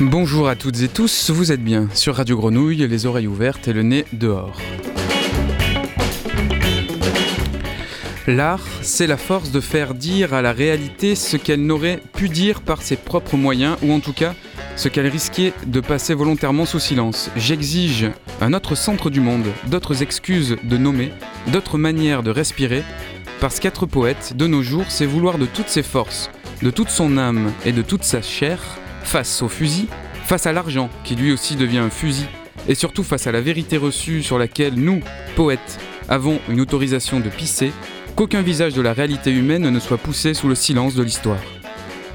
[0.00, 3.74] Bonjour à toutes et tous, vous êtes bien sur Radio Grenouille, les oreilles ouvertes et
[3.74, 4.58] le nez dehors.
[8.28, 12.60] L'art, c'est la force de faire dire à la réalité ce qu'elle n'aurait pu dire
[12.60, 14.34] par ses propres moyens, ou en tout cas
[14.74, 17.30] ce qu'elle risquait de passer volontairement sous silence.
[17.36, 21.12] J'exige un autre centre du monde, d'autres excuses de nommer,
[21.52, 22.82] d'autres manières de respirer,
[23.40, 26.28] parce qu'être poète, de nos jours, c'est vouloir de toutes ses forces,
[26.62, 28.60] de toute son âme et de toute sa chair,
[29.04, 29.86] face au fusil,
[30.24, 32.26] face à l'argent, qui lui aussi devient un fusil,
[32.68, 35.00] et surtout face à la vérité reçue sur laquelle nous,
[35.36, 37.72] poètes, avons une autorisation de pisser,
[38.16, 41.38] qu'aucun visage de la réalité humaine ne soit poussé sous le silence de l'histoire.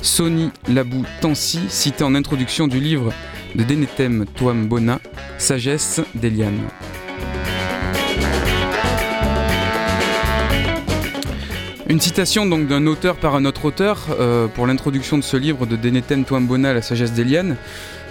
[0.01, 3.13] Sony Labou Tansi, cité en introduction du livre
[3.53, 4.99] de Denetem Toam Bona,
[5.38, 6.59] Sagesse d'Eliane.
[11.88, 15.65] Une citation donc d'un auteur par un autre auteur euh, pour l'introduction de ce livre
[15.65, 17.58] de Denetem Toambona, La sagesse d'Eliane,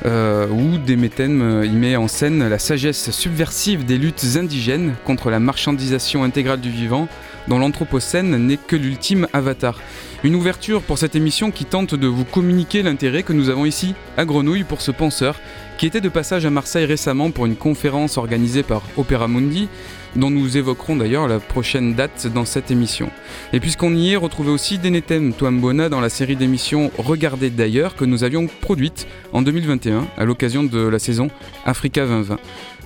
[0.04, 5.30] euh, où Demetem euh, y met en scène la sagesse subversive des luttes indigènes contre
[5.30, 7.08] la marchandisation intégrale du vivant,
[7.48, 9.80] dont l'Anthropocène n'est que l'ultime avatar.
[10.22, 13.94] Une ouverture pour cette émission qui tente de vous communiquer l'intérêt que nous avons ici
[14.16, 15.40] à Grenouille pour ce penseur,
[15.78, 19.68] qui était de passage à Marseille récemment pour une conférence organisée par Opera Mundi,
[20.16, 23.10] dont nous évoquerons d'ailleurs la prochaine date dans cette émission.
[23.52, 28.04] Et puisqu'on y est, retrouvez aussi Denetem Toambona dans la série d'émissions Regardez d'ailleurs que
[28.04, 31.28] nous avions produite en 2021 à l'occasion de la saison
[31.64, 32.38] Africa 2020.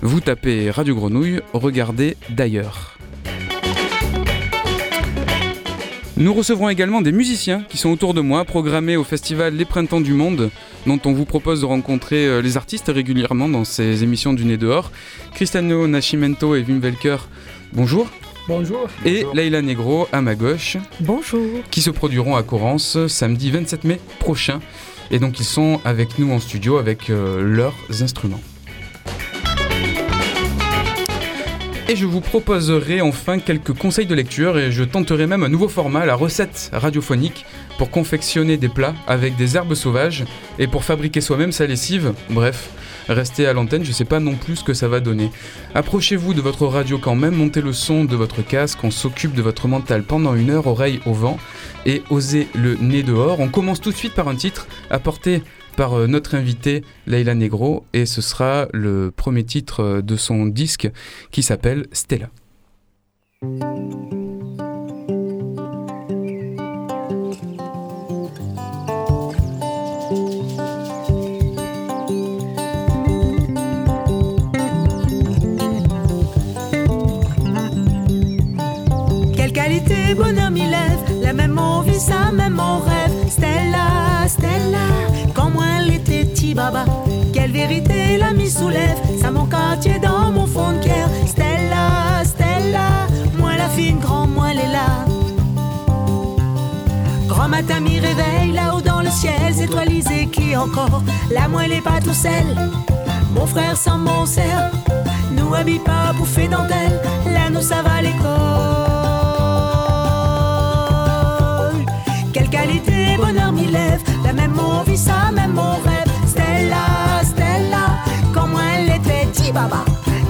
[0.02, 2.98] Vous tapez Radio Grenouille, regardez d'ailleurs.
[6.16, 10.00] Nous recevrons également des musiciens qui sont autour de moi, programmés au festival Les Printemps
[10.00, 10.50] du Monde,
[10.86, 14.56] dont on vous propose de rencontrer euh, les artistes régulièrement dans ces émissions du Nez
[14.56, 14.92] dehors.
[15.34, 17.16] Cristiano Nascimento et Wim Welker,
[17.72, 18.06] bonjour.
[18.46, 18.86] Bonjour.
[19.04, 20.76] Et Leila Negro à ma gauche.
[21.00, 21.42] Bonjour.
[21.72, 24.60] Qui se produiront à Corrence samedi 27 mai prochain.
[25.10, 28.40] Et donc ils sont avec nous en studio avec euh, leurs instruments.
[31.86, 35.68] Et je vous proposerai enfin quelques conseils de lecture et je tenterai même un nouveau
[35.68, 37.44] format, la recette radiophonique,
[37.76, 40.24] pour confectionner des plats avec des herbes sauvages
[40.58, 42.14] et pour fabriquer soi-même sa lessive.
[42.30, 42.70] Bref,
[43.08, 45.30] restez à l'antenne, je sais pas non plus ce que ça va donner.
[45.74, 49.42] Approchez-vous de votre radio quand même, montez le son de votre casque, on s'occupe de
[49.42, 51.38] votre mental pendant une heure, oreille au vent,
[51.84, 53.40] et osez le nez dehors.
[53.40, 55.42] On commence tout de suite par un titre apporté
[55.74, 60.46] par euh, notre invité Leila Negro et ce sera le premier titre euh, de son
[60.46, 60.90] disque
[61.30, 62.30] qui s'appelle Stella.
[87.32, 91.08] Quelle vérité la mise soulève, ça mon quartier dans mon fond de cœur.
[91.26, 93.06] Stella, Stella,
[93.38, 95.04] moi la fine, grand, moi elle est là.
[97.28, 101.02] Grand matin m'y réveille là-haut dans le ciel, étoilisé qui encore.
[101.30, 102.46] La moelle est pas tout seul,
[103.34, 104.70] mon frère sans mon cerf.
[105.32, 108.24] Nous habille pas bouffé dentelle, là nous ça va l'école.
[112.32, 116.03] Quelle qualité, bonheur m'y lève, la même envie, ça, même mon rêve.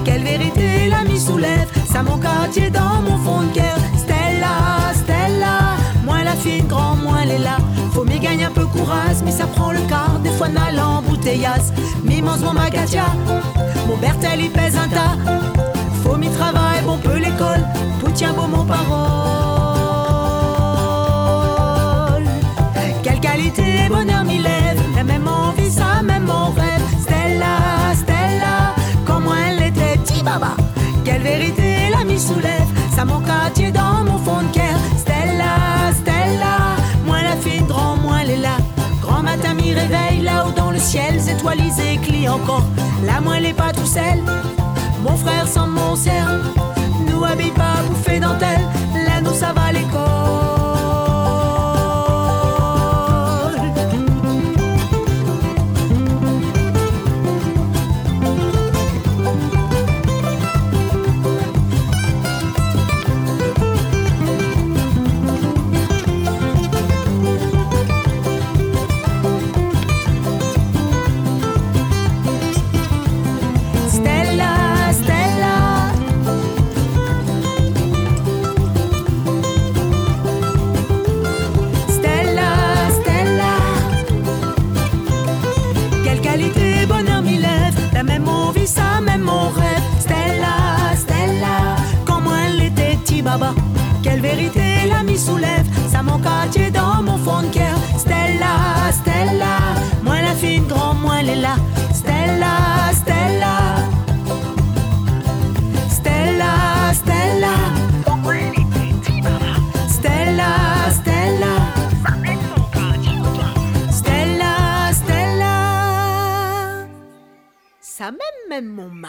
[0.03, 3.77] Quelle vérité la mise soulève, ça mon quartier dans mon fond de cœur.
[3.97, 7.57] Stella, Stella, moi la fine, grand, moi elle est là.
[7.91, 11.71] Faut m'y gagner un peu courage, mais ça prend le quart, des fois n'a l'embouteillage.
[12.03, 13.05] Mimose mon magatia,
[13.87, 15.17] mon Bertel il pèse un tas.
[16.03, 17.65] Faut m'y travailler, bon peu l'école,
[17.99, 18.85] pour tiens beau mon parole.
[23.01, 26.84] Quelle qualité, bonheur m'y lève, la même envie, ça, même mon rêve.
[31.05, 34.79] Quelle vérité la mise soulève, ça mon quartier dans mon fond de cœur.
[34.97, 36.75] Stella, Stella,
[37.05, 38.57] moi la fine, grand, moi elle est là.
[39.01, 42.65] Grand matin m'y réveille là-haut dans le ciel, étoilisé, éclit encore.
[43.05, 44.19] La moelle est pas tout seul,
[45.03, 46.39] mon frère sans mon cerf.
[47.07, 48.65] Nous habille pas bouffé dentelle,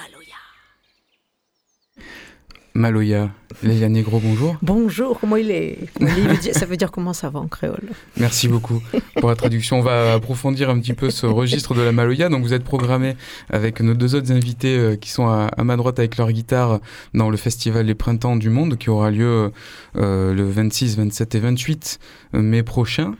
[0.06, 0.34] Maloya.
[2.74, 3.30] Maloya.
[3.62, 4.56] Lélia Negro, bonjour.
[4.62, 5.78] Bonjour, comment il est,
[6.52, 7.88] Ça veut dire comment ça va en créole?
[8.18, 8.82] Merci beaucoup
[9.16, 9.78] pour la traduction.
[9.78, 12.28] On va approfondir un petit peu ce registre de la Maloya.
[12.28, 13.16] Donc vous êtes programmé
[13.50, 16.80] avec nos deux autres invités euh, qui sont à, ma droite avec leur guitare
[17.14, 19.50] dans le festival Les Printemps du Monde qui aura lieu
[19.96, 21.98] euh, le 26, 27 et 28
[22.34, 23.14] mai prochain.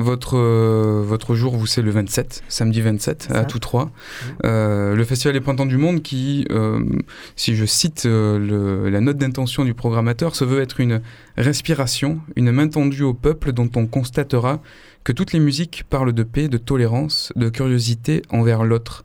[0.00, 3.84] Votre, euh, votre jour, vous, c'est le 27, samedi 27, à tous trois.
[3.84, 4.28] Mmh.
[4.44, 6.82] Euh, le Festival des Printemps du Monde qui, euh,
[7.36, 11.02] si je cite la note d'intention du programmateur, se veut être une
[11.36, 14.62] respiration, une main tendue au peuple dont on constatera
[15.04, 19.04] que toutes les musiques parlent de paix, de tolérance, de curiosité envers l'autre.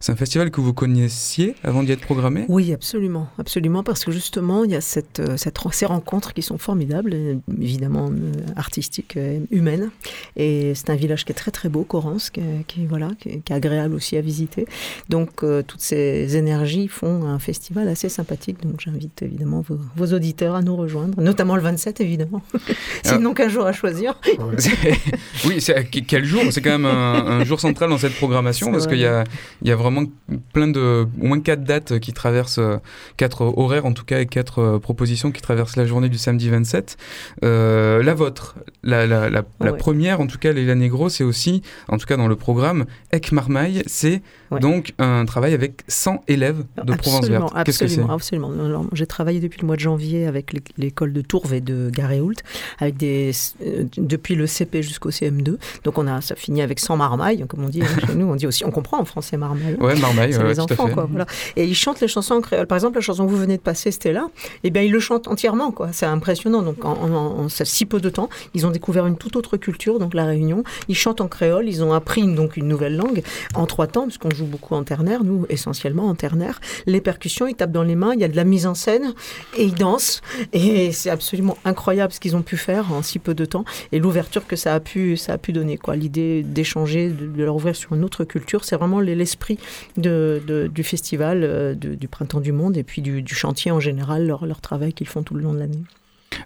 [0.00, 2.44] C'est un festival que vous connaissiez avant d'y être programmé?
[2.48, 6.42] Oui, absolument, absolument, parce que justement, il y a cette, euh, cette, ces rencontres qui
[6.42, 7.16] sont formidables,
[7.60, 9.90] évidemment euh, artistiques, euh, humaines.
[10.36, 13.50] Et c'est un village qui est très très beau, Corrance, qui, qui voilà, qui, est
[13.50, 14.66] agréable aussi à visiter.
[15.08, 18.62] Donc toutes ces énergies font un festival assez sympathique.
[18.62, 19.64] Donc j'invite évidemment
[19.96, 22.42] vos, auditeurs à nous rejoindre, notamment le 27 évidemment.
[23.02, 24.20] Sinon qu'un jour à choisir.
[25.44, 25.58] oui,
[26.06, 26.42] quel jour?
[26.50, 29.24] C'est quand même un, jour central dans cette programmation parce qu'il y a,
[29.62, 30.08] y a vraiment vraiment
[30.52, 32.76] plein de, au moins quatre dates qui traversent, euh,
[33.16, 36.48] quatre horaires en tout cas, et quatre euh, propositions qui traversent la journée du samedi
[36.48, 36.96] 27.
[37.44, 41.98] Euh, la vôtre, la, la, la, première, en tout cas, Leila Negro, c'est aussi, en
[41.98, 44.22] tout cas dans le programme, Ec Marmaille, c'est
[44.60, 47.52] donc un travail avec 100 élèves de Provence Verte.
[47.64, 48.02] Qu'est-ce que c'est?
[48.08, 48.86] Absolument.
[48.92, 52.34] J'ai travaillé depuis le mois de janvier avec l'école de Tourve et de Garéoult,
[52.78, 53.32] avec des,
[53.96, 55.56] depuis le CP jusqu'au CM2.
[55.84, 58.26] Donc on a, ça finit avec 100 marmailles, comme on dit hein, chez nous.
[58.26, 59.76] On dit aussi, on comprend en français marmaille.
[59.78, 61.06] Ouais, Marmaille, c'est les enfants, quoi.
[61.08, 61.26] Voilà.
[61.56, 62.66] Et ils chantent les chansons en créole.
[62.66, 64.28] Par exemple, la chanson que vous venez de passer, c'était là.
[64.64, 65.88] Eh bien, ils le chantent entièrement, quoi.
[65.92, 66.62] C'est impressionnant.
[66.62, 70.14] Donc, en, en, si peu de temps, ils ont découvert une toute autre culture, donc
[70.14, 70.64] la Réunion.
[70.88, 71.68] Ils chantent en créole.
[71.68, 73.22] Ils ont appris donc une nouvelle langue
[73.54, 76.60] en trois temps, puisqu'on joue beaucoup en ternaire, nous essentiellement en ternaire.
[76.86, 78.12] Les percussions, ils tapent dans les mains.
[78.14, 79.14] Il y a de la mise en scène
[79.56, 80.20] et ils dansent.
[80.52, 83.98] Et c'est absolument incroyable ce qu'ils ont pu faire en si peu de temps et
[83.98, 85.96] l'ouverture que ça a pu, ça a pu donner, quoi.
[85.96, 89.58] L'idée d'échanger, de, de leur ouvrir sur une autre culture, c'est vraiment l'esprit
[89.96, 94.46] de, du festival, euh, du Printemps du Monde et puis du, chantier en général, leur,
[94.46, 95.82] leur travail qu'ils font tout le long de l'année.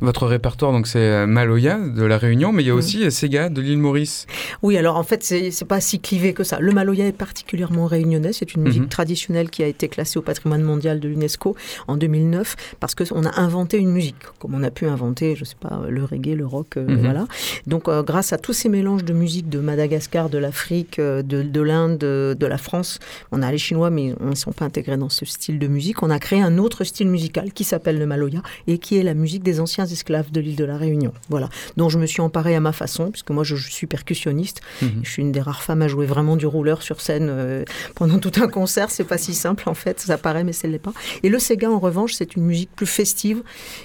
[0.01, 2.79] Votre répertoire, donc c'est euh, Maloya de la Réunion, mais il y a mm.
[2.79, 4.27] aussi euh, Sega de l'île Maurice.
[4.63, 6.59] Oui, alors en fait, c'est pas si clivé que ça.
[6.61, 8.33] Le Maloya est particulièrement réunionnais.
[8.33, 8.89] C'est une musique mhm.
[8.89, 11.57] traditionnelle qui a été classée au patrimoine mondial de l'UNESCO
[11.89, 15.57] en 2009 parce qu'on a inventé une musique, comme on a pu inventer, je sais
[15.59, 17.01] pas, le reggae, le rock, euh, mhm.
[17.01, 17.27] voilà.
[17.67, 21.99] Donc, grâce à tous ces mélanges de musique de Madagascar, de l'Afrique, de, de l'Inde,
[21.99, 22.99] de, la France,
[23.31, 26.03] on a les Chinois, mais on ne sont pas intégrés dans ce style de musique.
[26.03, 29.15] On a créé un autre style musical qui s'appelle le Maloya et qui est la
[29.15, 31.13] musique des anciens esclaves de l'île de la Réunion.
[31.29, 34.61] Voilà, dont je me suis emparée à ma façon, puisque moi je, suis percussionniste.
[34.83, 35.01] Mhm.
[35.03, 38.19] Je suis une des rares femmes à jouer vraiment du rouleur sur scène euh, pendant
[38.19, 38.91] tout un concert.
[38.91, 40.93] C'est pas si simple en fait, ça paraît, mais ce n'est pas.
[41.23, 43.43] Et le Sega, en revanche, c'est une musique plus festive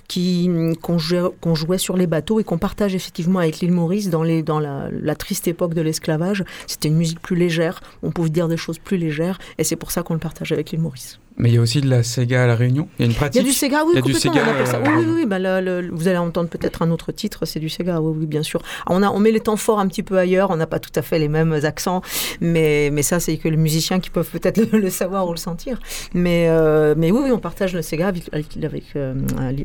[0.08, 0.50] qui
[0.82, 4.60] qu'on jouait, sur les bateaux et qu'on partage effectivement avec l'île Maurice dans, les, dans
[4.60, 6.44] la, la triste époque de l'esclavage.
[6.66, 9.92] C'était une musique plus légère, on pouvait dire des choses plus légères, et c'est pour
[9.92, 11.20] ça qu'on le partage avec l'île Maurice.
[11.38, 13.16] Mais il y a aussi de la Sega à La Réunion Il y a une
[13.16, 14.34] pratique Il y a du Sega, oui, complètement.
[14.34, 15.26] Oui, oui, oui.
[15.26, 15.38] Bah,
[15.92, 18.62] vous allez entendre peut-être un autre titre, c'est du Sega, oui, oui, bien sûr.
[18.88, 20.92] On, a, on met les temps forts un petit peu ailleurs, on n'a pas tout
[20.96, 22.02] à fait les mêmes accents,
[22.42, 25.80] mais, mais ça, c'est que les musiciens qui peuvent peut-être le, savoir ou le sentir.
[26.14, 29.14] Mais, euh, mais oui, oui, on partage le Sega avec, avec, euh,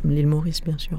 [0.04, 0.98] l'île Maurice, bien sûr.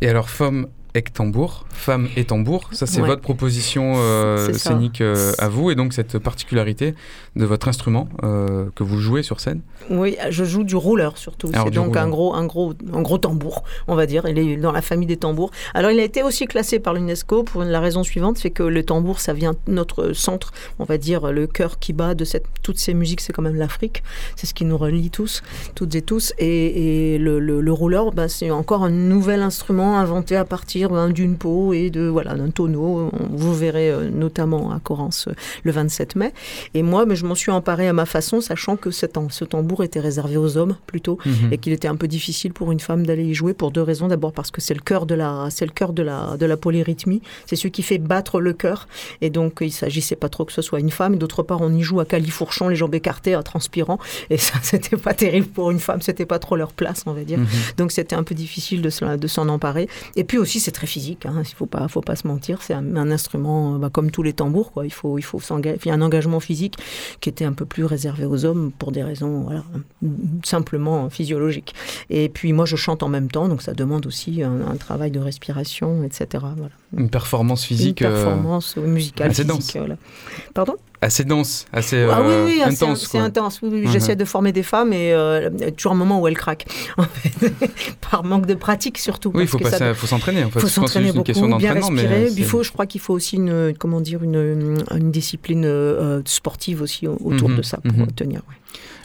[0.00, 0.68] Et alors, Femme
[1.14, 2.68] tambour, femme et tambour.
[2.72, 6.94] Ça, c'est votre proposition euh, scénique euh, à vous et donc cette particularité
[7.36, 9.60] de votre instrument euh, que vous jouez sur scène.
[9.90, 11.50] Oui, je joue du roller surtout.
[11.54, 14.26] C'est donc un gros, un, gros, un gros tambour, on va dire.
[14.28, 15.50] Il est dans la famille des tambours.
[15.74, 18.82] Alors, il a été aussi classé par l'UNESCO pour la raison suivante c'est que le
[18.84, 22.78] tambour, ça vient notre centre, on va dire, le cœur qui bat de cette, toutes
[22.78, 24.02] ces musiques, c'est quand même l'Afrique.
[24.36, 25.42] C'est ce qui nous relie tous,
[25.74, 26.32] toutes et tous.
[26.38, 30.77] Et, le, le, roller, bah, c'est encore un nouvel instrument inventé à partir
[31.12, 33.10] d'une peau et de voilà d'un tonneau.
[33.30, 35.32] Vous verrez euh, notamment à Corrence euh,
[35.64, 36.32] le 27 mai.
[36.74, 40.00] Et moi, mais je m'en suis emparée à ma façon, sachant que ce tambour était
[40.00, 41.52] réservé aux hommes plutôt mhm.
[41.52, 44.08] et qu'il était un peu difficile pour une femme d'aller y jouer pour deux raisons.
[44.08, 46.56] D'abord parce que c'est le cœur de la c'est le cœur de la de la
[46.56, 47.22] polyrythmie.
[47.46, 48.88] C'est ce qui fait battre le cœur.
[49.20, 51.16] Et donc il s'agissait pas trop que ce soit une femme.
[51.16, 53.98] D'autre part, on y joue à califourchon, les jambes écartées, en transpirant.
[54.30, 56.02] Et ça, c'était pas terrible pour une femme.
[56.02, 57.38] C'était pas trop leur place, on va dire.
[57.38, 57.46] Mhm.
[57.76, 59.88] Donc c'était un peu difficile de, de s'en emparer.
[60.16, 61.24] Et puis aussi, c'est très physique.
[61.24, 61.42] Hein.
[61.44, 62.60] Il faut pas, faut pas se mentir.
[62.60, 64.70] C'est un, instrument bah, comme tous les tambours.
[64.70, 64.84] Quoi.
[64.84, 66.76] Il faut, il faut Il y a un engagement physique
[67.20, 69.64] qui était un peu plus réservé aux hommes pour des raisons voilà,
[70.44, 71.74] simplement physiologiques.
[72.10, 75.20] Et puis moi, je chante en même temps, donc ça demande aussi un, travail de
[75.20, 76.44] respiration, etc.
[76.56, 76.74] Voilà.
[76.96, 78.02] Une performance physique.
[78.02, 79.30] Une performance musicale.
[79.30, 79.74] Assez dense.
[80.52, 80.76] Pardon?
[81.00, 83.06] Assez dense, assez ah, oui, oui, intense.
[83.06, 83.60] C'est intense.
[83.62, 86.66] Oui, oui, J'essaie de former des femmes et euh, toujours un moment où elles craquent,
[86.96, 87.52] en fait.
[88.10, 89.30] par manque de pratique surtout.
[89.34, 90.44] Oui, il faut, faut s'entraîner.
[90.44, 90.60] En fait.
[90.60, 92.28] faut s'entraîner beaucoup, bien respirer.
[92.36, 96.82] il faut, je crois qu'il faut aussi une, comment dire, une, une discipline euh, sportive
[96.82, 98.12] aussi autour mhm, de ça pour mhm.
[98.12, 98.42] tenir.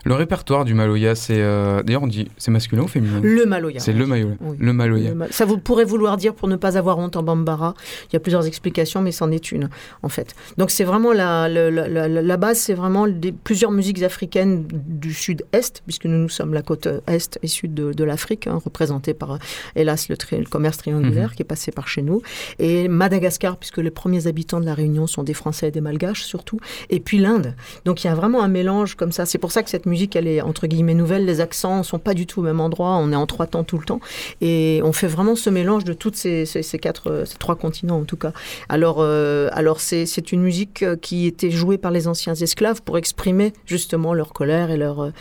[0.06, 3.22] Le répertoire du Maloya, c'est euh, d'ailleurs on dit c'est masculin ou féminin?
[3.24, 3.80] Le Maloya.
[3.80, 4.36] C'est le Maloya.
[4.60, 5.14] Le Maloya.
[5.32, 7.74] Ça vous pourrait vouloir dire pour ne pas avoir honte en Bambara.
[8.10, 9.70] Il y a plusieurs explications, mais c'en est une
[10.02, 10.36] en fait.
[10.58, 15.82] Donc c'est vraiment la, la, la, base, c'est vraiment des, plusieurs musiques africaines du sud-est,
[15.86, 19.40] puisque nous, nous sommes la côte est et sud de, de l'Afrique, hein, représentée par
[19.76, 21.36] hélas le, le commerce triangulaire mhm.
[21.36, 22.22] qui est passé par chez nous,
[22.60, 26.24] et Madagascar, puisque les premiers habitants de la Réunion sont des Français et des Malgaches
[26.24, 27.56] surtout, et puis l'Inde.
[27.86, 29.26] Donc il y a vraiment un mélange comme ça.
[29.26, 31.26] C'est pour ça que cette musique, elle est entre guillemets nouvelle.
[31.26, 32.98] Les accents sont pas du tout au même endroit.
[33.02, 34.00] On est en trois temps tout le temps.
[34.42, 38.06] Et on fait vraiment ce mélange de toutes ces, ces, quatre, ces trois continents en
[38.06, 38.34] tout cas.
[38.70, 42.98] Alors, euh, alors c'est, c'est une musique qui était jouée par les anciens esclaves pour
[42.98, 45.12] exprimer justement leur colère et leur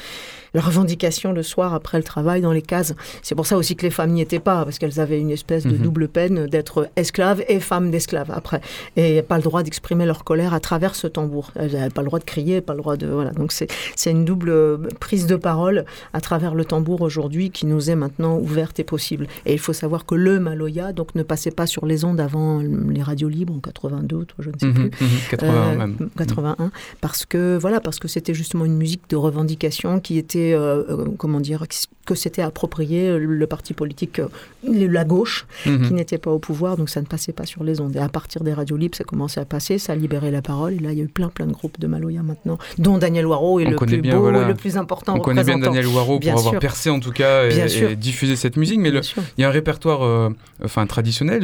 [0.54, 2.94] la revendication le soir après le travail dans les cases.
[3.22, 5.64] C'est pour ça aussi que les femmes n'y étaient pas, parce qu'elles avaient une espèce
[5.64, 5.78] de mhm.
[5.78, 8.60] double peine d'être esclaves et femmes d'esclaves après.
[8.96, 11.52] Et pas le droit d'exprimer leur colère à travers ce tambour.
[11.56, 13.06] Elles n'avaient pas le droit de crier, pas le droit de.
[13.06, 13.30] Voilà.
[13.30, 17.96] Donc c'est une double prise de parole à travers le tambour aujourd'hui qui nous est
[17.96, 19.26] maintenant ouverte et possible.
[19.46, 22.60] Et il faut savoir que le Maloya donc, ne passait pas sur les ondes avant
[22.60, 25.06] les radios libres en 82, je ne sais mhm, plus.
[25.30, 26.10] 81 mhm, même.
[26.16, 30.82] 81, parce que voilà, parce que c'était justement une musique de revendication qui était euh,
[30.88, 31.64] euh, comment dire,
[32.04, 34.20] que c'était approprié euh, le parti politique,
[34.64, 35.86] la gauche, mhm.
[35.86, 37.94] qui n'était pas au pouvoir, donc ça ne passait pas sur les ondes.
[37.94, 40.74] Et à partir des radios libres, ça commençait à passer, ça a libéré la parole.
[40.74, 43.26] Et là, il y a eu plein, plein de groupes de Maloya maintenant, dont Daniel
[43.26, 45.14] Waro est le plus beau et le plus important.
[45.16, 48.80] On connaît bien Daniel Waro pour avoir percé en tout cas et, diffusé cette musique,
[48.80, 50.30] mais il y a un répertoire
[50.62, 51.42] enfin traditionnel,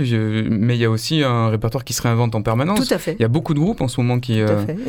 [0.51, 2.89] mais il y a aussi un répertoire qui se réinvente en permanence.
[2.89, 3.15] Tout à fait.
[3.19, 4.41] Il y a beaucoup de groupes en ce moment qui,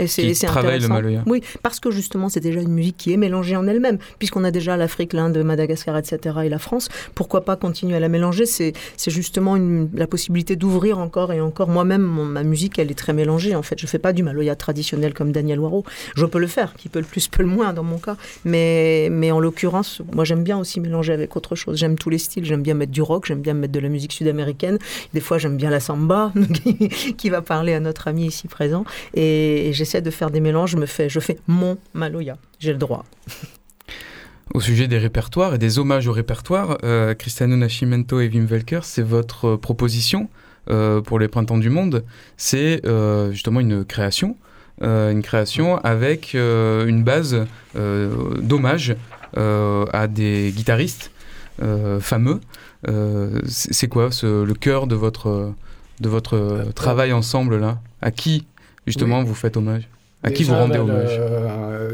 [0.08, 1.24] qui travaillent le Maloya.
[1.26, 4.52] Oui, parce que justement, c'est déjà une musique qui est mélangée en elle-même puisqu'on a
[4.52, 8.46] déjà l'Afrique, l'Inde, Madagascar, etc., et la France, pourquoi pas continuer à la mélanger?
[8.46, 8.74] C'est
[9.08, 9.58] justement
[9.94, 11.68] la possibilité d'ouvrir encore et encore.
[11.68, 13.80] Moi-même, ma musique, elle est très mélangée, en fait.
[13.80, 15.84] Je fais pas du maloya traditionnel comme Daniel Waro.
[16.16, 18.18] Je peux le faire, qui peut le plus, peut le moins dans mon cas.
[18.46, 21.78] Mais, en l'occurrence, moi, j'aime bien aussi mélanger avec autre chose.
[21.78, 22.46] J'aime tous les styles.
[22.46, 24.78] J'aime bien mettre du rock, j'aime bien mettre de la musique sud-américaine.
[25.14, 26.34] Des fois, j'aime bien la samba,
[27.18, 28.86] qui va parler à notre ami ici présent.
[29.14, 30.76] Et, j'essaie de faire des mélanges.
[30.80, 32.38] Je, fais, je fais mon maloya.
[32.60, 33.06] J'ai le droit
[34.54, 36.78] au sujet des répertoires et des hommages au répertoire.
[36.84, 40.30] Euh, Cristiano Nascimento et Wim Welker, c'est votre proposition
[40.70, 42.04] euh, pour les Printemps du Monde.
[42.38, 44.36] C'est euh, justement une création,
[44.82, 48.96] une création avec une base d'hommage
[49.36, 51.12] à des guitaristes
[52.00, 52.40] fameux.
[53.46, 55.54] c'est quoi le cœur de votre,
[56.00, 57.80] de votre travail ensemble là?
[58.02, 58.48] À qui
[58.88, 59.90] justement vous faites hommage?
[60.24, 61.20] À qui vous rendez hommage?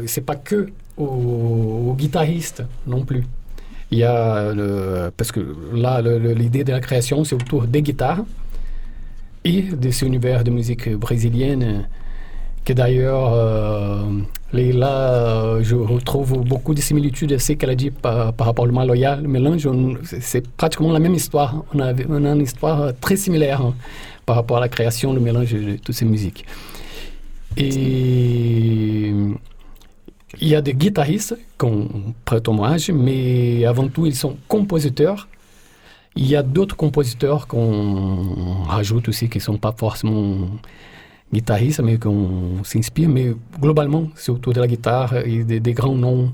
[0.06, 3.24] C'est pas que aux, guitaristes non plus.
[3.90, 4.52] Il y a
[5.16, 5.40] parce que
[5.74, 8.24] là, l'idée de la création, c'est autour des guitares
[9.44, 11.86] et de ce univers de musique brésilienne
[12.66, 14.02] que d'ailleurs, euh,
[14.52, 19.16] là, je retrouve beaucoup de similitudes à ce qu'elle a dit par, rapport au Maloya.
[19.16, 19.68] Le mélange,
[20.02, 21.64] c'est pratiquement la même histoire.
[21.72, 23.72] On a, une histoire très similaire
[24.26, 26.44] par rapport à la création, le mélange de toutes ces musiques.
[27.56, 29.12] Et
[30.40, 31.88] il y a des guitaristes qu'on
[32.24, 35.28] prête hommage, mais avant tout, ils sont compositeurs.
[36.14, 40.48] Il y a d'autres compositeurs qu'on rajoute aussi qui ne sont pas forcément
[41.32, 43.08] guitaristes, mais qu'on s'inspire.
[43.08, 46.32] Mais globalement, c'est autour de la guitare et des, grands noms.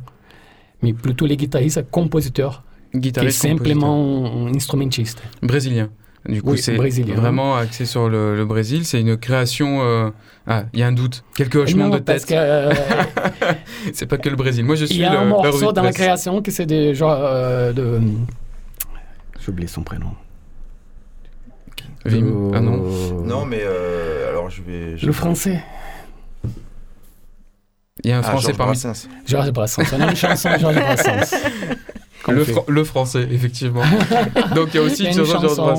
[0.82, 5.22] Mais plutôt les guitaristes compositeurs, guitaristes qui simplement instrumentistes.
[5.42, 5.90] Brésiliens.
[6.28, 8.84] Du coup, c'est vraiment axé sur le, Brésil.
[8.84, 9.82] C'est une création.
[9.82, 10.10] Euh,
[10.46, 11.24] ah, il y a un doute.
[11.34, 12.30] Quelques hochements de tête.
[12.32, 12.72] Euh,
[13.92, 14.64] c'est pas que le Brésil.
[14.64, 14.96] Moi, je suis.
[14.96, 18.00] Il y a un morceau dans la création qui c'est des genre euh, de.
[19.40, 20.12] J'ai oublié son prénom.
[22.04, 22.52] Vim.
[22.54, 22.76] Ah non.
[23.24, 23.62] Non, mais
[24.28, 24.96] alors je vais.
[25.04, 25.62] le français.
[28.04, 28.76] Il y a un ah, français parmi.
[29.26, 29.84] Georges Brassens.
[29.92, 31.36] On a une chanson de Georges Brassens.
[32.28, 33.82] Le, français, effectivement.
[34.54, 35.74] donc il y a aussi une chanson.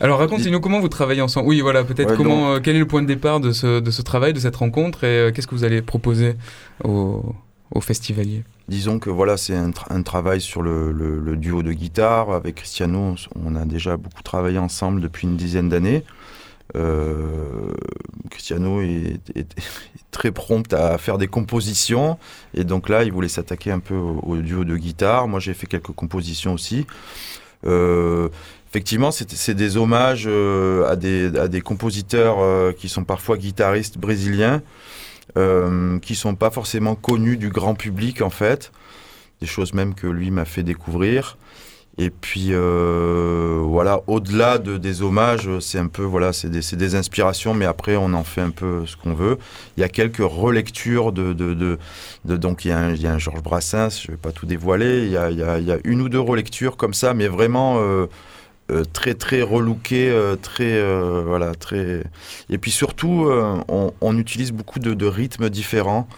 [0.00, 1.48] Alors racontez-nous comment vous travaillez ensemble.
[1.48, 4.02] Oui, voilà, peut-être comment, euh, quel est le point de départ de ce, de ce
[4.02, 6.36] travail, de cette rencontre, et euh, qu'est-ce que vous allez proposer
[6.84, 7.34] aux,
[7.72, 12.30] aux festivaliers Disons que voilà, c'est un, un, travail sur le, le, duo de guitare.
[12.30, 16.04] Avec Cristiano, on a déjà beaucoup travaillé ensemble depuis une dizaine d'années.
[16.76, 17.72] Euh,
[18.30, 19.20] Cristiano est,
[20.10, 22.18] très prompt à faire des compositions
[22.52, 25.28] et donc là il voulait s'attaquer un peu au, duo de guitare.
[25.28, 26.86] Moi j'ai fait quelques compositions aussi.
[27.66, 28.28] Euh,
[28.70, 34.62] effectivement, c'est des hommages euh, à, des, à, des, compositeurs qui sont parfois guitaristes brésiliens.
[36.02, 38.72] qui sont pas forcément connues du grand public en fait,
[39.40, 41.36] des choses même que lui m'a fait découvrir.
[42.00, 47.52] Et puis euh, voilà, au-delà de, des hommages, c'est un peu voilà, c'est des, inspirations,
[47.52, 49.36] mais après on en fait un peu ce qu'on veut.
[49.76, 51.34] Il y a quelques relectures de,
[52.24, 55.04] donc il y, a un, Georges Brassens, je vais pas tout dévoiler.
[55.04, 58.06] Il y, a, une ou deux relectures comme ça, mais vraiment euh,
[58.72, 60.82] euh, très très relookées, euh, très
[61.22, 62.04] voilà très.
[62.48, 63.30] Et puis surtout,
[63.68, 66.08] on, utilise beaucoup de, rythmes différents.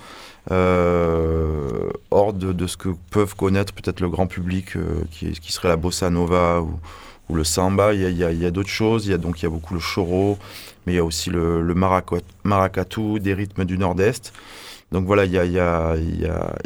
[0.51, 5.77] Euh, hors de, ce que peuvent connaître peut-être le grand public, euh, qui, serait la
[5.77, 7.95] bossa nova ou, le samba.
[7.95, 9.07] Il y a, d'autres choses.
[9.07, 10.39] Il y a donc il y a beaucoup le choro,
[10.87, 11.75] mais il y a aussi le,
[12.45, 14.33] maracatu, des rythmes du nord-est.
[14.91, 15.97] Donc voilà, il y a,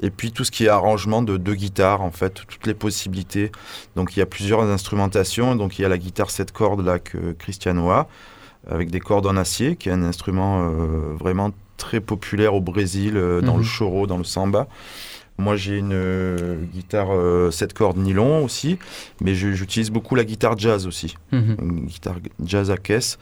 [0.03, 3.53] et puis tout ce qui est arrangement de deux guitares, en fait, toutes les possibilités.
[3.95, 5.55] Donc il y a plusieurs instrumentations.
[5.55, 8.09] Donc il y a la guitare 7 cordes là que Cristiano a,
[8.69, 13.17] avec des cordes en acier, qui est un instrument euh, vraiment très populaire au Brésil,
[13.17, 13.59] euh, dans mmh.
[13.59, 13.71] le mhm.
[13.79, 14.69] choro, dans le samba.
[15.39, 18.79] Moi, j'ai une euh, guitare euh, 7 cordes nylon aussi,
[19.21, 21.39] mais j'utilise beaucoup la guitare jazz aussi, mmh.
[21.61, 23.19] une guitare jazz à caisse.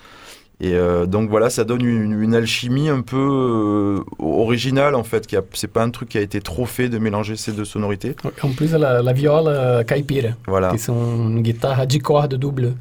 [0.60, 5.28] Et euh, donc voilà, ça donne une, une alchimie un peu euh, originale en fait.
[5.52, 8.14] C'est pas un truc qui a été trop fait de mélanger ces deux sonorités.
[8.42, 10.70] En plus, la, la viola caipira, voilà.
[10.70, 12.74] qui sont une guitare à 10 cordes double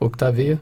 [0.00, 0.56] octavée.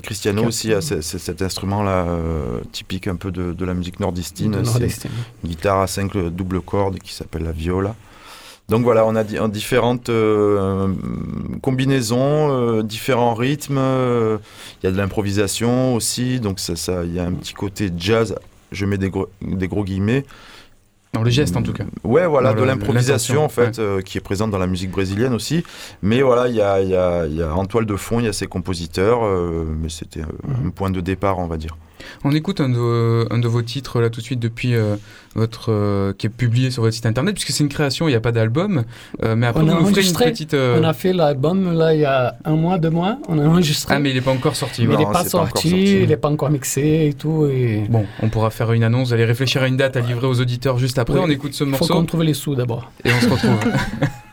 [0.00, 4.64] Cristiano aussi a cet instrument-là euh, typique un peu de, de, la musique nordistine.
[4.64, 5.04] C'est
[5.44, 7.94] une guitare à cinq doubles cordes qui s'appelle la viola.
[8.68, 10.92] Donc voilà, on a di différentes euh,
[11.62, 13.78] combinaisons, euh, différents rythmes.
[13.78, 17.90] Il y a de l'improvisation aussi, donc ça, ça, il y a un petit côté
[17.96, 18.34] jazz.
[18.70, 20.24] Je mets des gros, des gros guillemets.
[21.18, 21.82] Dans le geste en tout cas.
[22.04, 23.84] Ouais, voilà, de l'improvisation en fait, ouais.
[23.84, 25.64] euh, qui est présente dans la musique brésilienne aussi.
[26.00, 28.28] Mais voilà, il y a, y, a, y a, en toile de fond, il y
[28.28, 30.66] a ses compositeurs, euh, mais c'était mmh.
[30.66, 31.76] un point de départ, on va dire.
[32.24, 34.96] On écoute un de, un de vos titres là tout de suite depuis euh,
[35.34, 38.16] votre euh, qui est publié sur votre site internet puisque c'est une création, il n'y
[38.16, 38.84] a pas d'album.
[39.22, 40.54] Euh, mais après on vous nous ferez une petite.
[40.54, 43.18] On a fait l'album là il y a un mois, deux mois.
[43.28, 43.94] On a enregistré.
[43.94, 44.86] Ah mais il n'est pas encore sorti.
[44.86, 47.46] Mais il n'est pas, sorti, sorti, il n'est pas encore mixé et tout.
[47.46, 47.84] Et...
[47.88, 49.12] Bon, on pourra faire une annonce.
[49.12, 51.14] Allez réfléchir à une date à livrer aux auditeurs juste après.
[51.14, 51.20] Oui.
[51.24, 51.84] On écoute ce morceau.
[51.84, 52.90] Il faut qu'on trouve les sous d'abord.
[53.04, 53.58] Et on se retrouve.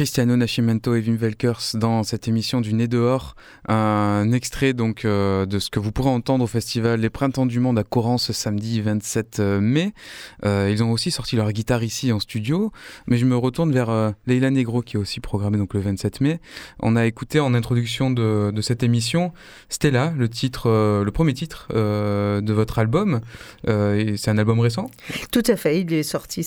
[0.00, 3.36] Cristiano Nascimento et Wim Welkers dans cette émission du Nez dehors.
[3.68, 7.60] Un extrait donc euh, de ce que vous pourrez entendre au festival Les Printemps du
[7.60, 9.92] Monde à Coran ce samedi 27 euh, mai.
[10.46, 12.72] Euh, ils ont aussi sorti leur guitare ici en studio,
[13.08, 16.40] mais je me retourne vers Leila Negro qui est aussi programmée donc le 27 mai.
[16.78, 19.34] On a écouté en introduction de, de cette émission
[19.68, 20.70] Stella, le titre,
[21.04, 23.20] le premier titre de votre album.
[23.66, 24.90] c'est un album récent?
[25.30, 26.40] Tout à fait, il est sorti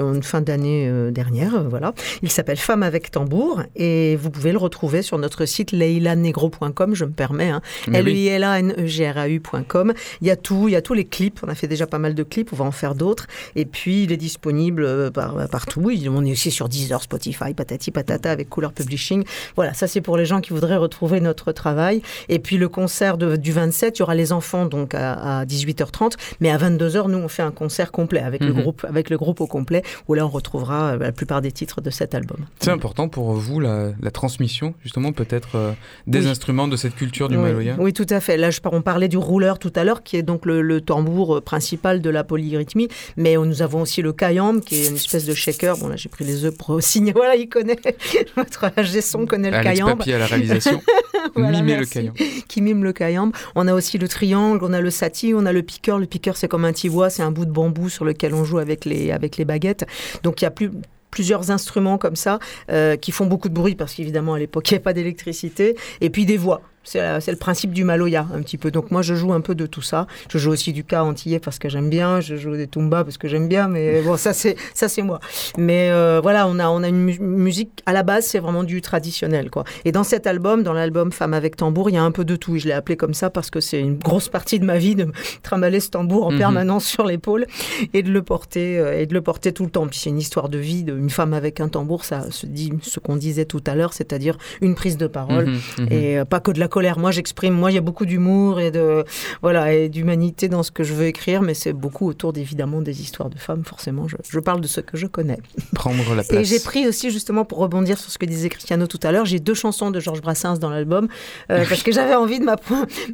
[0.00, 1.68] en fin d'année dernière.
[1.68, 6.94] voilà, il s'appelle Femme avec tambour et vous pouvez le retrouver sur notre site leilanegro.com,
[6.94, 7.60] je me permets, hein,
[7.92, 10.72] l i l a n e g r a ucom Il y a tout, il
[10.72, 12.64] y a tous les clips, on a fait déjà pas mal de clips, on va
[12.64, 15.82] en faire d'autres et puis il est disponible euh, par, partout.
[15.86, 19.24] On est aussi sur Deezer, Spotify, patati patata avec Couleur Publishing.
[19.54, 22.02] Voilà, ça c'est pour les gens qui voudraient retrouver notre travail.
[22.28, 26.50] Et puis le concert du 27, il y aura les enfants donc à, 18h30, mais
[26.50, 28.60] à 22h, nous on fait un concert complet avec le mhm.
[28.60, 31.80] groupe, avec le groupe au complet où là on retrouvera euh, la plupart des titres
[31.80, 32.46] de cet album
[32.86, 35.72] important pour vous la, transmission, justement, peut-être euh,
[36.06, 37.70] des instruments de cette culture du oui.
[37.78, 38.36] Oui, tout à fait.
[38.36, 41.40] Là, je, on parlait du rouleur tout à l'heure, qui est donc le, tambour euh,
[41.40, 45.34] principal de la polyrythmie, mais nous avons aussi le kayam, qui est une espèce de
[45.34, 45.76] shaker.
[45.78, 47.12] Bon, là, j'ai pris les œufs pour signer.
[47.26, 47.78] Voilà, il connaît.
[48.36, 49.98] Notre Gesson connaît le Alex kayam.
[49.98, 50.80] Papier à la réalisation.
[51.34, 52.12] voilà, Mimer le kayam.
[52.46, 53.32] Qui mime le kayam.
[53.54, 55.98] On a aussi le triangle, on a le sati, on a le piqueur.
[55.98, 58.58] Le piqueur, c'est comme un tivois, c'est un bout de bambou sur lequel on joue
[58.58, 59.86] avec les, avec les baguettes.
[60.22, 60.70] Donc, il y a plus,
[61.10, 62.38] plusieurs instruments comme ça
[62.70, 65.76] euh, qui font beaucoup de bruit parce qu'évidemment à l'époque il n'y avait pas d'électricité
[66.00, 68.70] et puis des voix c'est le principe du maloya, un petit peu.
[68.70, 70.06] Donc moi, je joue un peu de tout ça.
[70.30, 72.20] Je joue aussi du cas antillais parce que j'aime bien.
[72.20, 73.68] Je joue des tumbas parce que j'aime bien.
[73.68, 75.20] Mais bon, ça, c'est ça c'est moi.
[75.58, 78.80] Mais euh, voilà, on a, on a une musique, à la base, c'est vraiment du
[78.80, 79.50] traditionnel.
[79.50, 79.64] quoi.
[79.84, 82.36] Et dans cet album, dans l'album Femme avec tambour, il y a un peu de
[82.36, 82.58] tout.
[82.58, 85.08] Je l'ai appelé comme ça parce que c'est une grosse partie de ma vie de
[85.42, 86.38] trimballer ce tambour en mhm.
[86.38, 87.46] permanence sur l'épaule
[87.92, 89.86] et de le porter euh, et de le porter tout le temps.
[89.86, 92.04] Puis c'est une histoire de vie d'une femme avec un tambour.
[92.04, 95.60] Ça se dit ce qu'on disait tout à l'heure, c'est-à-dire une prise de parole mhm,
[95.78, 95.88] mhm.
[95.90, 97.54] et euh, pas que de la moi, j'exprime.
[97.54, 99.04] Moi, il y a beaucoup d'humour et de
[99.42, 103.00] voilà et d'humanité dans ce que je veux écrire, mais c'est beaucoup autour évidemment des
[103.00, 103.64] histoires de femmes.
[103.64, 105.38] Forcément, je, parle de ce que je connais.
[105.74, 106.30] Prendre la place.
[106.32, 109.24] Et j'ai pris aussi justement pour rebondir sur ce que disait Cristiano tout à l'heure,
[109.24, 111.08] j'ai deux chansons de Georges Brassens dans l'album
[111.50, 112.46] euh, parce que j'avais envie de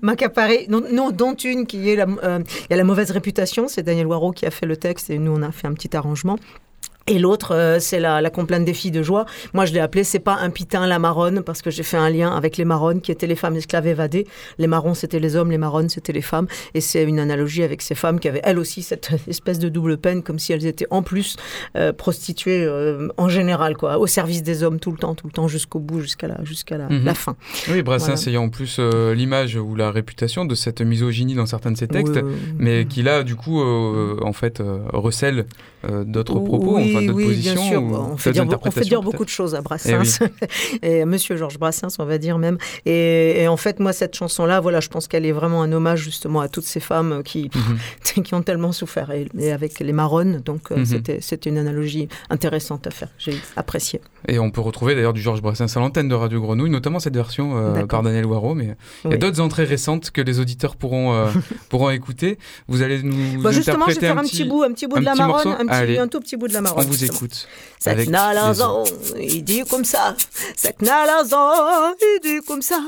[0.02, 0.66] m'accaparer.
[0.68, 3.68] Non, non, dont une qui est la, euh, y a la mauvaise réputation.
[3.68, 5.96] C'est Daniel Waro qui a fait le texte et nous on a fait un petit
[5.96, 6.36] arrangement.
[7.08, 9.26] Et l'autre, euh, c'est la, la complainte des filles de joie.
[9.54, 12.10] Moi, je l'ai appelé c'est pas un pitin la marronne parce que j'ai fait un
[12.10, 14.26] lien avec les marronnes qui étaient les femmes esclaves évadées.
[14.58, 16.46] Les marrons c'était les hommes, les marronnes c'était les femmes.
[16.74, 19.98] Et c'est une analogie avec ces femmes qui avaient elles aussi cette espèce de double
[19.98, 21.36] peine, comme si elles étaient en plus
[21.76, 25.32] euh, prostituées euh, en général, quoi, au service des hommes tout le temps, tout le
[25.32, 27.04] temps jusqu'au bout, jusqu'à la, jusqu'à la, mhm.
[27.04, 27.36] la, fin.
[27.70, 31.76] Oui, Brassens ayant en plus l'image ou la réputation de cette misogynie dans certains de
[31.76, 32.20] ses textes,
[32.58, 34.62] mais qui là, du coup, en fait,
[34.92, 35.46] recèle
[36.04, 37.82] d'autres propos oui, bien sûr.
[37.82, 40.20] on, fait dire, on fait dire, beaucoup de choses à Brassens.
[40.20, 40.30] Eh
[41.00, 42.58] et, Monsieur Georges Brassens, on va dire même.
[42.86, 46.40] Et, en fait, moi, cette chanson-là, voilà, je pense qu'elle est vraiment un hommage justement
[46.40, 48.22] à toutes ces femmes qui, mhm.
[48.24, 49.10] qui ont tellement souffert.
[49.10, 51.20] Et, avec les marronnes, donc euh, mhm.
[51.20, 53.08] c'était une analogie intéressante à faire.
[53.18, 54.00] J'ai apprécié.
[54.28, 57.14] Et on peut retrouver d'ailleurs du Georges Brassens à l'antenne de Radio Grenouille, notamment cette
[57.14, 58.54] version euh, par Daniel Waro.
[58.54, 61.26] Mais il y a d'autres entrées récentes que les auditeurs pourront, euh,
[61.68, 62.38] pourront écouter.
[62.68, 63.42] Vous allez nous.
[63.42, 65.66] Bah justement, je vais faire un, petit, bout, un petit bout de la marronne, un,
[65.66, 67.46] petit, un tout petit bout de la marronne on vous écoute.
[67.78, 68.84] C'est Nalazan,
[69.18, 70.14] il dit comme ça.
[70.56, 72.80] C'est Nalazan, il dit comme ça.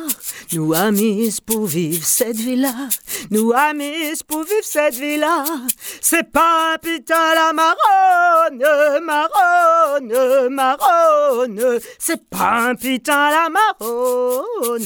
[0.53, 2.75] Nous amis pour vivre cette vie-là.
[3.31, 5.45] Nous amis pour vivre cette vie-là.
[6.01, 8.65] C'est pas putain la marronne,
[9.03, 11.81] marronne, marronne.
[11.99, 14.85] C'est pas un putain la marronne.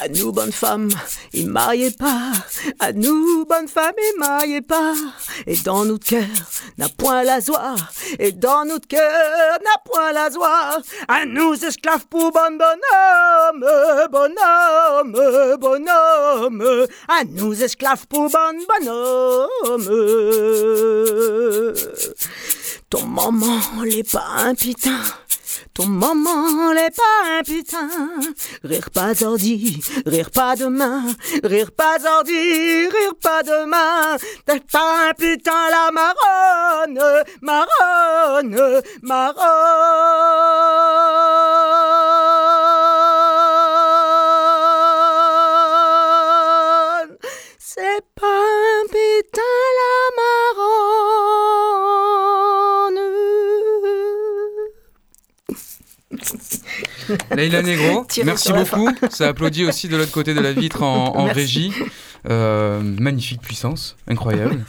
[0.00, 0.88] À nous, bonne femme,
[1.32, 2.32] il mariez pas.
[2.78, 4.94] À nous, bonne femme, il mariez pas.
[5.46, 6.26] Et dans notre cœur,
[6.78, 7.74] n'a point la joie.
[8.18, 10.78] Et dans notre cœur, n'a point la joie.
[11.08, 13.66] À nous, esclaves pour bon bonhomme,
[14.10, 16.86] bonhomme, bonhomme.
[17.08, 19.48] À nous, esclaves pour bon bonhomme.
[22.90, 25.00] Ton maman, n'est pas un putain.
[25.74, 27.88] Ton maman n'est pas un putain.
[28.62, 31.02] Rire pas ordi, rire pas demain.
[31.42, 34.16] Rire pas ordi, rire pas demain.
[34.46, 39.44] T'es pas un putain la marronne, marronne, marronne.
[47.58, 49.63] C'est pas un putain
[57.36, 58.88] Leïla Negro, merci beaucoup.
[59.10, 61.72] Ça applaudit aussi de l'autre côté de la vitre en, régie.
[62.28, 64.64] magnifique puissance, incroyable.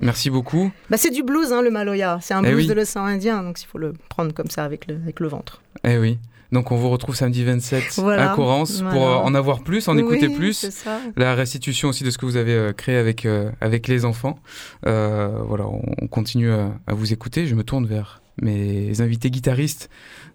[0.00, 0.70] Merci beaucoup.
[0.88, 2.18] Bah, c'est du blues, hein, le Maloya.
[2.22, 4.86] C'est un eh blues de l'océan Indien, donc il faut le prendre comme ça avec
[4.86, 5.62] le, avec le ventre.
[5.84, 6.18] Eh oui.
[6.52, 10.28] Donc on vous retrouve samedi 27 à Corrence pour euh, en avoir plus, en écouter
[10.28, 10.84] plus.
[11.16, 14.38] La restitution aussi de ce que vous avez euh, créé avec, euh, avec les enfants.
[14.82, 17.46] voilà, on, continue à, vous écouter.
[17.46, 19.90] Je me tourne vers mes invités guitaristes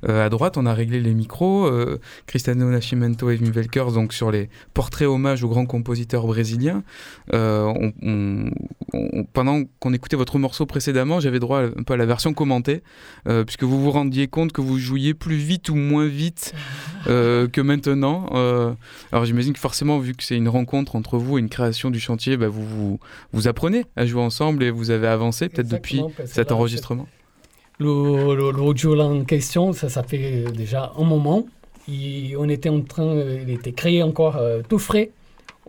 [0.08, 1.66] euh, à droite, on a réglé les micros.
[1.66, 6.84] Euh, Cristiano Nascimento et Wim Velkers, donc sur les portraits hommages aux grands compositeurs brésiliens.
[7.34, 7.74] Euh,
[9.34, 12.84] pendant qu'on écoutait votre morceau précédemment, j'avais droit un peu à la version commentée,
[13.46, 16.54] puisque vous vous rendiez compte que vous jouiez plus vite ou moins vite
[17.06, 18.28] que maintenant.
[19.12, 22.00] alors j'imagine que forcément, vu que c'est une rencontre entre vous et une création du
[22.00, 23.00] chantier, bah, vous,
[23.34, 27.08] vous, apprenez à jouer ensemble et vous avez avancé peut-être depuis cet enregistrement
[27.80, 31.46] le, en question, ça, ça fait déjà un moment.
[31.90, 35.12] on était en train, il était créé encore euh, tout frais.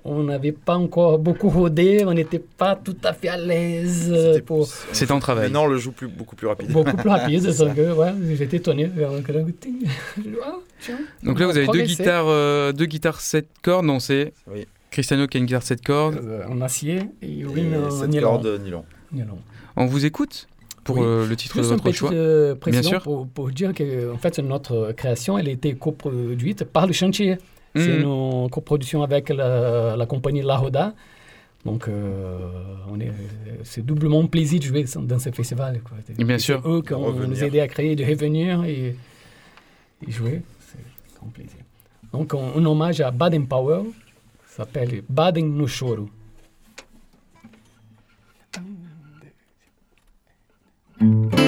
[0.09, 4.41] On n'avait pas encore beaucoup rodé, on n'était pas tout à fait à l'aise.
[4.47, 4.69] Pour...
[4.93, 5.47] C'était en travail.
[5.47, 6.71] Maintenant, on le joue plus, beaucoup plus rapide.
[6.71, 7.67] Beaucoup plus rapide, c'est ça.
[7.75, 8.89] Que, ouais, J'étais étonné.
[8.97, 10.53] Ah,
[11.25, 14.69] Donc là, vous avez deux guitares, euh, deux guitares 7 cordes, non, c'est oui.
[14.93, 16.21] Cristiano qui a une guitare 7 cordes.
[16.23, 18.29] Euh, en acier et Wim en nylon.
[18.29, 18.85] cordes nylon.
[19.13, 19.39] nylon.
[19.75, 20.47] On vous écoute?
[20.87, 23.03] Pour euh, le titre de votre choix euh, Bien sûr.
[23.03, 27.37] Pour, pour, dire que en fait, notre création, elle a été coproduite par le chantier.
[27.75, 30.95] C'est une coproduction avec la, la compagnie La Roda.
[31.67, 32.39] Donc, euh,
[33.65, 35.81] c'est doublement plaisir de jouer dans ce festival.
[35.83, 35.99] Quoi.
[36.25, 36.63] Bien sûr.
[36.65, 38.97] eux qui ont nous aidé à créer, de revenir et,
[40.07, 40.43] et jouer.
[40.61, 41.59] C'est un plaisir.
[42.13, 43.87] Donc, un, hommage à Baden Powell,
[44.47, 46.09] s'appelle Baden no Choro.
[50.99, 51.46] Cristiano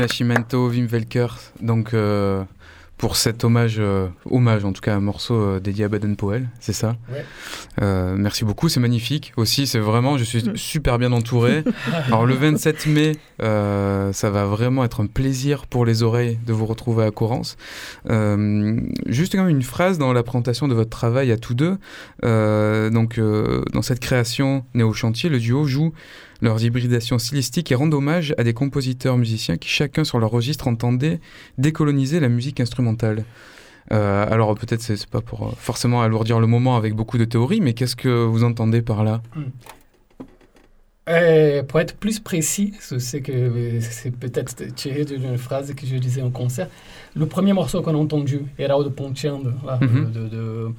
[0.00, 1.28] Nascimento, Wim Welker,
[1.60, 2.42] donc euh,
[2.96, 6.72] pour cet hommage, euh, hommage en tout cas, un morceau euh, dédié à Baden-Powell, c'est
[6.72, 6.96] ça?
[7.80, 9.32] Euh, Merci beaucoup, c'est magnifique.
[9.36, 11.64] Aussi, c'est vraiment, je suis super bien entouré.
[12.06, 13.12] Alors le 27 mai,
[13.42, 17.56] euh, ça va vraiment être un plaisir pour les oreilles de vous retrouver à Corrance.
[18.08, 21.76] Euh, juste quand même une phrase dans la présentation de votre travail à tous deux.
[22.24, 25.92] Euh, donc dans cette création Néo Chantier, le duo joue
[26.42, 30.68] leurs hybridations stylistiques et rendent hommage à des compositeurs musiciens qui chacun sur leur registre
[30.68, 31.20] entendaient
[31.58, 33.24] décoloniser la musique instrumentale.
[33.92, 37.60] Euh, alors peut-être c'est pas pour euh, forcément alourdir le moment avec beaucoup de théories,
[37.60, 39.20] mais qu'est-ce que vous entendez par là?
[41.08, 45.96] Euh, pour être plus précis, c'est que euh, c'est peut-être tiré d'une phrase que je
[45.96, 46.68] disais en concert.
[47.16, 50.12] Le premier morceau qu'on a entendu, Heraldo Mhm.
[50.12, 50.70] de- de-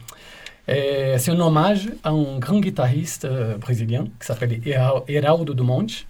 [0.70, 3.28] euh, c'est un hommage à un grand guitariste
[3.60, 6.06] brésilien qui s'appelle Hera- Heraldo do Monte.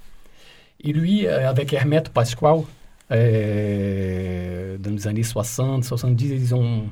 [0.84, 2.62] Et lui, avec Hermeto Pascoal,
[3.12, 6.84] euh, dans les années 60, 70, ils ont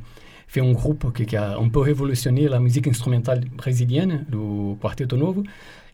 [0.47, 5.15] fait un groupe qui, qui a un peu révolutionné la musique instrumentale brésilienne, le Quarteto
[5.17, 5.43] Novo.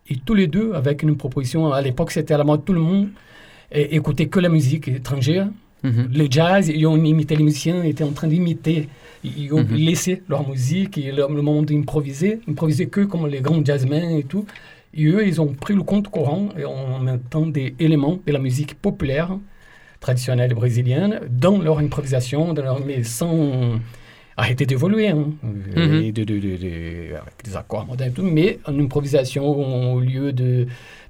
[0.10, 2.80] Et tous les deux, avec une proposition, à l'époque c'était à la mode, tout le
[2.80, 3.10] monde
[3.76, 5.48] euh, écoutait que la musique étrangère.
[5.84, 6.10] Mhm.
[6.14, 8.88] Le jazz, ils ont imité les musiciens, étaient en train d'imiter,
[9.24, 9.76] ils ont Mhm.
[9.76, 14.24] laissé leur musique, et le, le moment d'improviser, improviser que comme les grands jazzmen et
[14.24, 14.46] tout.
[14.94, 18.40] Et eux, ils ont pris le compte courant et en mettant des éléments de la
[18.40, 19.38] musique populaire
[20.10, 21.14] traditionnelle brésilienne
[21.46, 23.36] dans leur improvisation, dans leur, mais sans
[24.38, 26.02] arrêter d'évoluer, hein, Mhm.
[26.06, 29.44] et de, de- de- de- avec des accords modernes et tout, mais en improvisation
[29.96, 30.50] au lieu de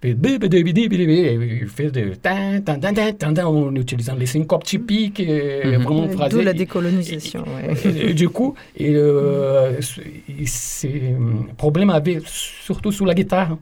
[0.03, 5.63] il fait de tan, tan, tan, tan, tan, tan, en utilisant les syncopes typiques, et
[5.65, 5.83] Mhm.
[5.83, 6.31] vraiment Ouais, phrasé.
[6.37, 7.41] D'où la Et- décolonisation.
[7.53, 7.73] ouais.
[7.85, 10.01] et, et du coup, et, euh, c-
[10.45, 13.57] c'est un problème avait surtout sur la guitare.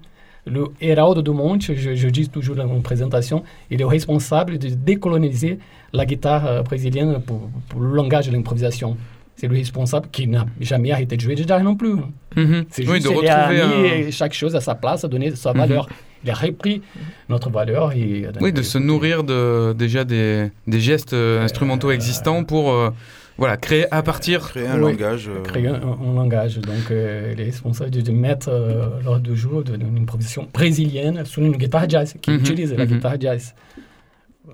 [0.45, 4.67] Le Heraldo do Monte, je, je dis toujours dans mon présentation, il est responsable de
[4.69, 5.57] décoloniser
[5.93, 8.97] la guitare euh, brésilienne pour, pour le langage de l'improvisation.
[9.35, 11.95] C'est le responsable qui n'a jamais arrêté de jouer de jazz non plus.
[12.35, 12.65] Mhm.
[12.69, 14.11] C'est Oui, juste de qu'il a retrouver mis un...
[14.11, 15.59] chaque chose à sa place, a donné sa Mhm.
[15.59, 15.89] valeur.
[16.25, 16.81] Il a repris
[17.29, 17.91] notre valeur.
[17.93, 22.89] Et Oui, de se nourrir de, déjà des, des gestes euh, instrumentaux existants pour euh,
[23.37, 24.41] voilà, créer à partir.
[24.49, 24.91] Créer un Oui.
[24.93, 25.27] langage.
[25.27, 26.57] euh, créer un, un langage.
[26.59, 30.47] Donc, euh, il est responsable de, de mettre euh, lors du jour de- d'une improvisation
[30.53, 32.93] brésilienne sur une guitare jazz, qui Mhm, utilise la mhm.
[32.93, 33.53] guitare jazz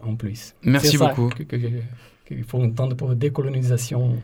[0.03, 0.53] en plus.
[0.63, 1.29] Merci ça beaucoup.
[1.29, 1.67] que- que- que-
[2.29, 4.15] qu'il faut entendre pour décolonisation.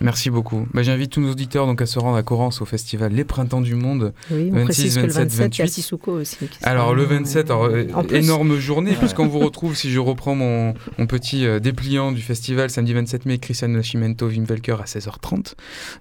[0.00, 0.66] Merci beaucoup.
[0.72, 3.60] Bah, J'invite tous nos auditeurs donc, à se rendre à Corrence au festival Les Printemps
[3.60, 4.12] du Monde.
[4.30, 5.72] Oui, on 26, précise que le 27, 27, il y a 28.
[5.72, 6.36] Sissoko aussi.
[6.62, 10.74] Alors le là, 27, alors, euh, énorme journée, puisqu'on vous retrouve, si je reprends mon,
[10.98, 15.54] mon petit euh, dépliant du festival, samedi 27 mai, Christian Nascimento, Wim Welker à 16h30.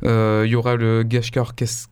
[0.04, 1.90] Euh, Il y aura le Gashka Orchestre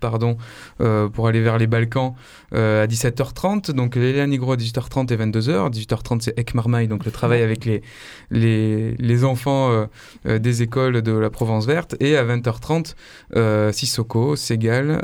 [0.00, 0.36] Pardon,
[0.80, 2.14] euh, pour aller vers les Balkans
[2.54, 3.70] euh, à 17h30.
[3.72, 5.70] Donc Lélia Negro à 18h30 et 22h.
[5.72, 7.82] 18h30 c'est Ek Marmaille, donc le travail avec les,
[8.30, 9.86] les, les enfants
[10.26, 11.94] euh, des écoles de la Provence verte.
[12.00, 12.94] Et à 20h30,
[13.36, 15.02] euh, Sissoko, Ségal,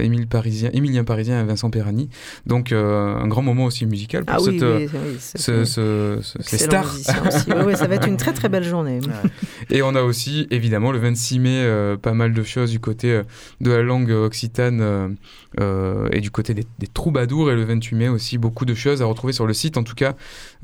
[0.00, 2.08] Émile Parisien, Émilien Parisien et Vincent Perani.
[2.46, 5.64] Donc un grand moment aussi musical pour Ah oui, cette, oui, oui, ça ce- fait-
[5.64, 6.94] ce- ce- ces stars.
[7.64, 9.00] Ouais, ça va être une très très belle journée.
[9.70, 13.20] Et on a aussi, évidemment, le 26 mai, pas mal de choses du côté
[13.60, 15.08] de la langue occitane euh,
[15.60, 17.50] euh, et du côté des, des troubadours.
[17.50, 19.94] Et le 28 mai aussi, beaucoup de choses à retrouver sur le site, en tout
[19.94, 20.14] cas,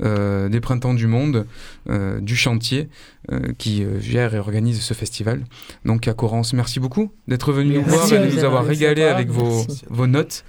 [0.03, 1.45] euh, des Printemps du Monde,
[1.89, 2.89] euh, du chantier,
[3.31, 5.43] euh, qui euh, gère et organise ce festival.
[5.85, 8.43] Donc à Corrence, merci beaucoup d'être venu nous voir et de nous vous.
[8.43, 10.43] avoir régalé avec vos, vos notes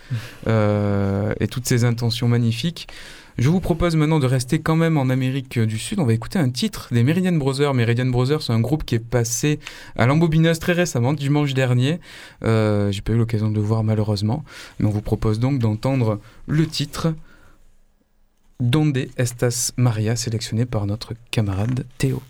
[0.46, 2.88] euh, et toutes ces intentions magnifiques.
[3.38, 5.98] Je vous propose maintenant de rester quand même en Amérique du Sud.
[6.00, 7.72] On va écouter un titre des Meridian Brothers.
[7.72, 9.58] Meridian Brothers, c'est un groupe qui est passé
[9.96, 11.98] à l'embobineuse très récemment, dimanche dernier.
[12.44, 14.44] Euh, J'ai pas eu l'occasion de le voir malheureusement.
[14.78, 17.14] Mais on vous propose donc d'entendre le titre
[18.60, 22.22] Donde Estas Maria, sélectionné par notre camarade Théo.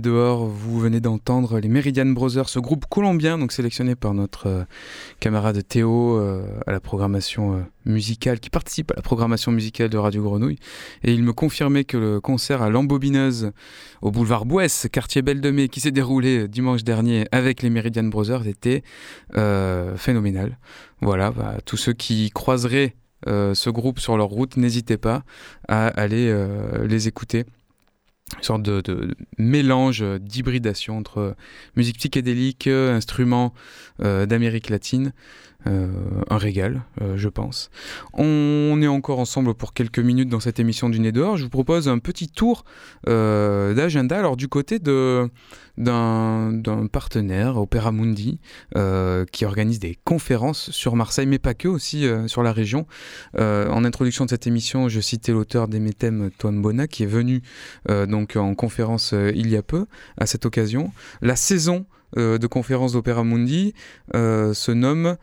[0.00, 4.64] Dehors, vous venez d'entendre les Meridian Brothers, ce groupe colombien, donc sélectionné par notre euh,
[5.20, 9.98] camarade Théo euh, à la programmation euh, musicale, qui participe à la programmation musicale de
[9.98, 10.58] Radio Grenouille.
[11.02, 13.52] Et il me confirmait que le concert à l'Ambobineuse,
[14.02, 18.04] au boulevard Bouès, quartier Belle de Mai, qui s'est déroulé dimanche dernier avec les Meridian
[18.04, 18.82] Brothers, était
[19.96, 20.58] phénoménal.
[21.00, 22.94] Voilà, bah, tous ceux qui croiseraient
[23.26, 25.24] ce groupe sur leur route, n'hésitez pas
[25.68, 26.32] à aller
[26.84, 27.44] les écouter
[28.36, 31.36] une sorte de, mélange d'hybridation entre
[31.76, 33.52] musique psychédélique, instruments
[34.00, 35.12] euh, d'Amérique latine,
[35.66, 35.88] euh,
[36.30, 37.70] un régal, euh, je pense.
[38.12, 41.36] On est encore ensemble pour quelques minutes dans cette émission du Nez dehors.
[41.36, 42.64] Je vous propose un petit tour
[43.06, 44.18] d'agenda.
[44.18, 45.28] Alors du côté de
[45.76, 48.38] d'un partenaire, Opera Mundi,
[48.76, 52.86] euh, qui organise des conférences sur Marseille, mais pas que, aussi euh, sur la région.
[53.38, 57.42] Euh, en introduction de cette émission, je citais l'auteur d'Emetem, Toine Bona, qui est venu
[57.88, 59.86] donc en conférence il y a peu,
[60.18, 60.92] à cette occasion.
[61.20, 61.86] La saison
[62.16, 63.74] de conférences d'Opera Mundi
[64.12, 65.16] se nomme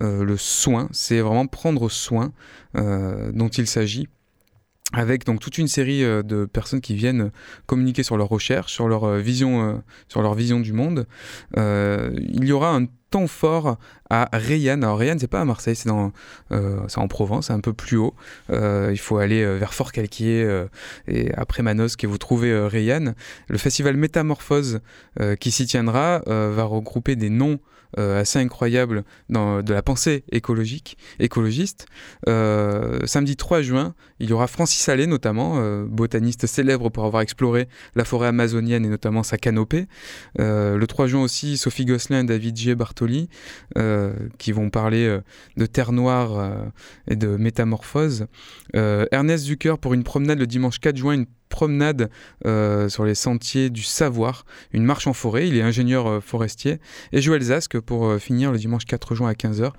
[0.00, 2.32] le soin, c'est vraiment prendre soin
[2.74, 4.08] dont il s'agit
[4.92, 7.30] avec donc toute une série euh, de personnes qui viennent
[7.66, 9.74] communiquer sur leurs recherches, sur leur euh, vision, euh,
[10.08, 11.06] sur leur vision du monde.
[11.56, 13.78] il y aura un temps fort
[14.10, 14.84] à Rayanne.
[14.84, 18.14] Alors Rayanne, c'est pas à Marseille, c'est en Provence, un peu plus haut.
[18.50, 20.66] il faut aller vers Fort-Calquier
[21.06, 23.14] et après Manosque et vous trouvez Rayanne.
[23.48, 24.80] Le festival Métamorphose
[25.40, 30.96] qui s'y tiendra va regrouper des noms euh, assez incroyable dans, de la pensée écologique,
[31.18, 31.86] écologiste.
[32.28, 37.22] Euh, samedi 3 juin, il y aura Francis Allais notamment, euh, botaniste célèbre pour avoir
[37.22, 39.86] exploré la forêt amazonienne et notamment sa canopée.
[40.38, 42.74] le 3 juin aussi, Sophie Gosselin et David G.
[42.74, 43.28] Bartoli
[44.38, 45.18] qui vont parler
[45.56, 46.70] de terre noire
[47.08, 48.26] et de métamorphose.
[48.74, 52.10] Ernest Zucker pour une promenade le dimanche 4 juin, promenade
[52.46, 55.48] euh, sur les sentiers du savoir, une marche en forêt.
[55.48, 56.78] Il est ingénieur euh, forestier.
[57.12, 59.72] Et Joël Zask pour euh, finir le dimanche 4 juin à 15h,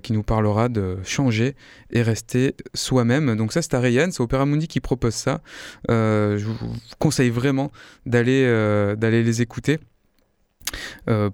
[0.00, 1.54] qui nous parlera de changer
[1.90, 3.36] et rester soi-même.
[3.36, 5.40] Donc ça, c'est à Rayanne, c'est Opéra Mundi qui propose ça.
[5.88, 6.56] je vous
[6.98, 7.72] conseille vraiment
[8.06, 9.78] d'aller les écouter.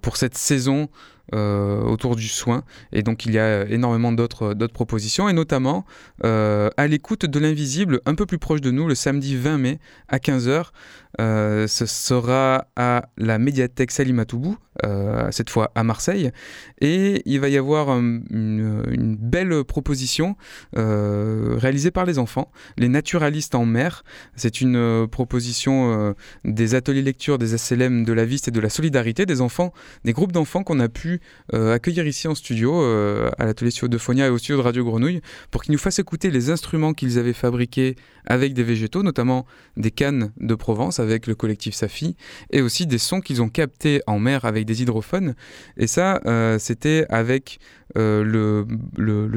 [0.01, 0.89] pour cette saison
[1.33, 2.63] autour du soin.
[2.91, 5.85] Et donc il y a énormément d'autres propositions, et notamment
[6.23, 9.79] euh, à l'écoute de l'invisible, un peu plus proche de nous, le samedi 20 mai
[10.07, 10.67] à 15h.
[11.19, 14.57] Euh, ce sera à la médiathèque Salimatoubou,
[15.31, 16.31] cette fois à Marseille.
[16.79, 18.23] Et il va y avoir une,
[18.89, 20.35] une, belle proposition
[20.73, 24.03] réalisée par les enfants, les naturalistes en mer.
[24.35, 26.15] C'est une proposition
[26.45, 29.73] des ateliers lecture des SLM de la Viste et de la Solidarité, des enfants,
[30.05, 31.18] des groupes d'enfants qu'on a pu
[31.53, 34.61] euh, accueillir ici en studio, euh, à l'atelier studio de Phonia et au studio de
[34.61, 37.95] Radio Grenouille, pour qu'ils nous fassent écouter les instruments qu'ils avaient fabriqués
[38.25, 39.45] avec des végétaux, notamment
[39.77, 42.15] des cannes de Provence avec le collectif Safi,
[42.51, 45.35] et aussi des sons qu'ils ont captés en mer avec des hydrophones.
[45.77, 47.59] Et ça, euh, c'était avec
[47.95, 48.65] le,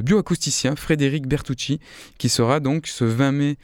[0.02, 1.80] bioacousticien Frédéric Bertucci,
[2.18, 3.56] qui sera donc ce 20 mai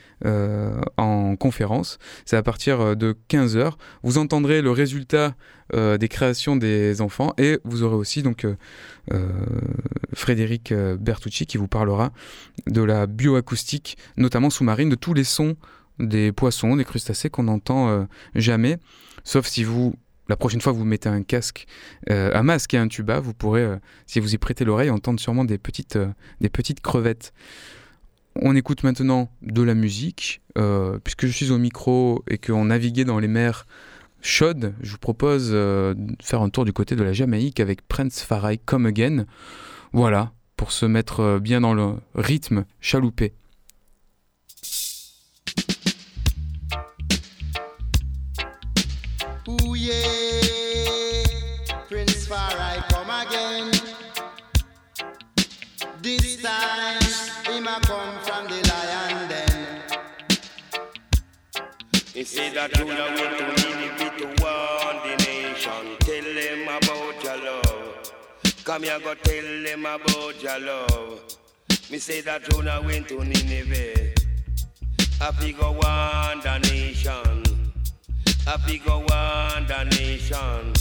[0.96, 1.98] en conférence.
[2.24, 3.72] C'est à partir de 15h.
[4.02, 5.34] Vous entendrez le résultat
[5.74, 8.46] des créations des enfants et vous aurez aussi donc
[10.14, 12.12] Frédéric Bertucci qui vous parlera
[12.66, 15.56] de la bioacoustique, notamment sous-marine, de tous les sons
[15.98, 18.78] des poissons, des crustacés qu'on n'entend jamais,
[19.24, 19.94] sauf si vous
[20.28, 21.66] la prochaine fois vous mettez un casque,
[22.10, 25.18] euh, un masque et un tuba, vous pourrez, euh, si vous y prêtez l'oreille, entendre
[25.18, 26.08] sûrement des petites, euh,
[26.40, 27.32] des petites crevettes.
[28.40, 30.42] On écoute maintenant de la musique.
[30.58, 33.66] Euh, puisque je suis au micro et qu'on naviguait dans les mers
[34.20, 38.22] chaudes, je vous propose de faire un tour du côté de la Jamaïque avec Prince
[38.22, 39.26] Farai Come Again.
[39.92, 43.34] Voilà, pour se mettre bien dans le rythme chaloupé.
[49.48, 49.78] He
[62.24, 65.96] say that you know went to Nineveh to warn the nation.
[66.00, 68.12] Tell them about your love.
[68.64, 71.20] Come here, go tell them about your love.
[71.90, 74.14] Me say that know went to Nineveh.
[75.20, 77.44] I figure warn the nation.
[78.46, 80.74] I figure warn the nation.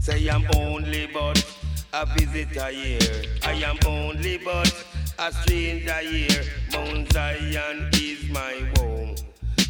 [0.00, 1.44] Say I'm only but
[1.92, 3.22] a visitor here.
[3.44, 4.72] I am only but
[5.18, 6.44] a stranger here.
[6.72, 8.95] Mount Zion is my home.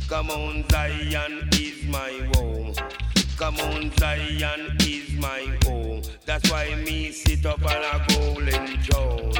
[0.09, 2.73] Come on, Zion is my home.
[3.37, 6.01] Come on, Zion is my home.
[6.25, 9.33] That's why me sit up on a golden throne.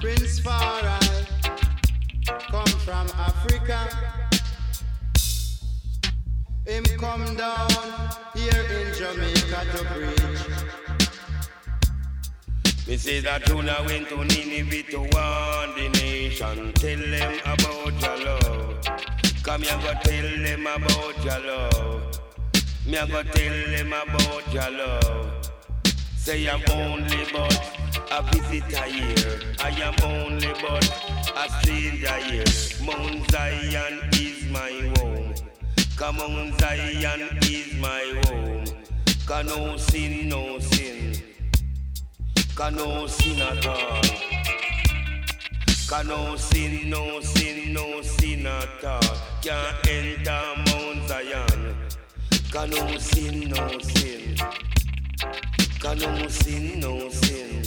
[0.00, 1.26] Prince Farai,
[2.48, 3.88] come from Africa.
[6.64, 7.70] Him come down
[8.34, 10.76] here in Jamaica to preach.
[12.86, 16.72] Me say that now went to Nineveh to warn the nation.
[16.74, 19.15] Tell them about your love.
[19.46, 22.20] Come here, go tell them about your love.
[22.84, 25.50] Me a go tell them about your love.
[26.16, 27.78] Say I'm only but
[28.10, 29.40] a visitor here.
[29.60, 30.84] I am only but
[31.36, 32.44] a stranger here.
[32.84, 35.32] Mount Zion is my home.
[35.96, 38.64] Come on, Zion is my home.
[39.28, 41.22] Can no sin, no sin.
[42.56, 44.02] Can no sin at all.
[45.88, 49.05] Can no sin, no sin, no sin at all.
[49.46, 51.76] Can't enter Mount Zion.
[52.50, 54.36] Can no sin, no sin.
[55.78, 57.62] Can no sin, no sin.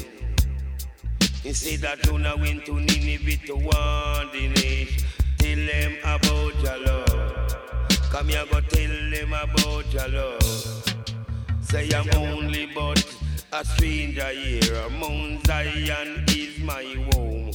[1.41, 5.05] He said that you now went to Nineveh to warn the nation.
[5.37, 7.87] Tell them about your love.
[8.11, 11.05] Come here, go tell them about your love.
[11.61, 13.05] Say I'm only but
[13.53, 14.89] a stranger here.
[14.99, 17.53] Mount Zion is my home.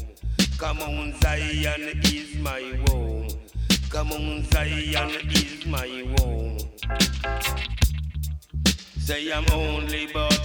[0.56, 3.43] Come on, Zion is my home.
[3.96, 6.58] On, Zion is my home.
[8.98, 10.36] Say I'm only but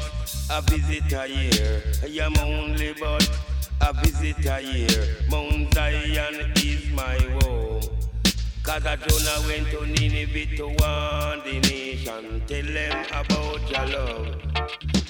[0.51, 1.81] a visitor here.
[2.03, 3.27] I am only but
[3.81, 5.15] a visitor here.
[5.31, 7.81] Mount Zion is my home.
[8.61, 12.43] Cause I Jonah went to Nineveh to warn the nation.
[12.45, 14.35] Tell them about your love.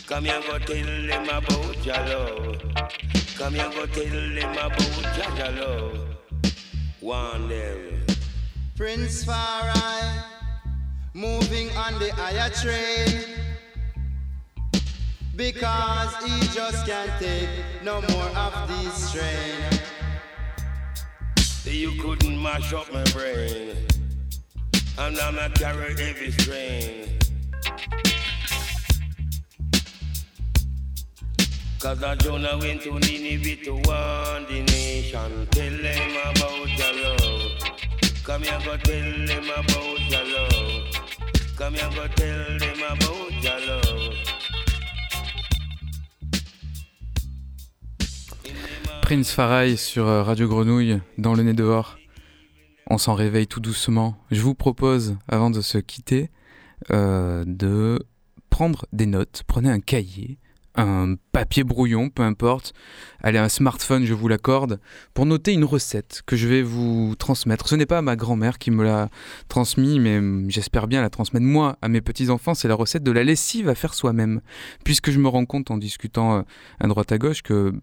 [0.08, 2.62] Come here, go tell them about your love.
[3.38, 6.08] Come here, go tell them about your love.
[7.02, 7.99] Warn them.
[8.80, 10.24] Prince Farai,
[11.14, 13.26] moving on the higher train.
[15.36, 17.50] Because he just can't take
[17.84, 19.82] no more of this strain.
[21.66, 23.76] You couldn't mash up my brain.
[24.98, 27.20] And I'm a carry heavy strain.
[31.82, 35.48] Cause I Jonah went to Nineveh to warn the nation.
[35.52, 37.49] Tell them about your love.
[49.02, 51.98] Prince Farai sur euh, Radio Grenouille, dans le nez dehors.
[52.92, 54.16] On s'en réveille tout doucement.
[54.30, 56.30] Je vous propose, avant de se quitter,
[56.92, 58.06] euh, de
[58.52, 59.42] prendre des notes.
[59.48, 60.38] Prenez un cahier,
[60.80, 62.74] un papier brouillon, peu importe.
[63.22, 64.80] Allez, un smartphone, je vous l'accorde,
[65.14, 67.68] pour noter une recette que je vais vous transmettre.
[67.68, 69.10] Ce n'est pas ma grand-mère qui me l'a
[69.48, 72.54] transmis, mais j'espère bien la transmettre moi à mes petits-enfants.
[72.54, 74.42] C'est la recette de la lessive à faire soi-même.
[74.84, 76.42] Puisque je me rends compte en discutant euh,
[76.80, 77.74] à droite à gauche que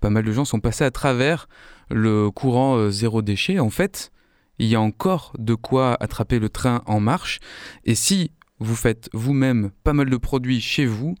[0.00, 1.48] pas mal de gens sont passés à travers
[1.90, 3.58] le courant euh, zéro déchet.
[3.58, 4.10] En fait,
[4.58, 7.40] il y a encore de quoi attraper le train en marche.
[7.84, 11.14] Et si vous faites vous-même pas mal de produits chez vous,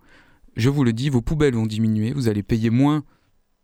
[0.58, 3.04] je vous le dis, vos poubelles vont diminuer, vous allez payer moins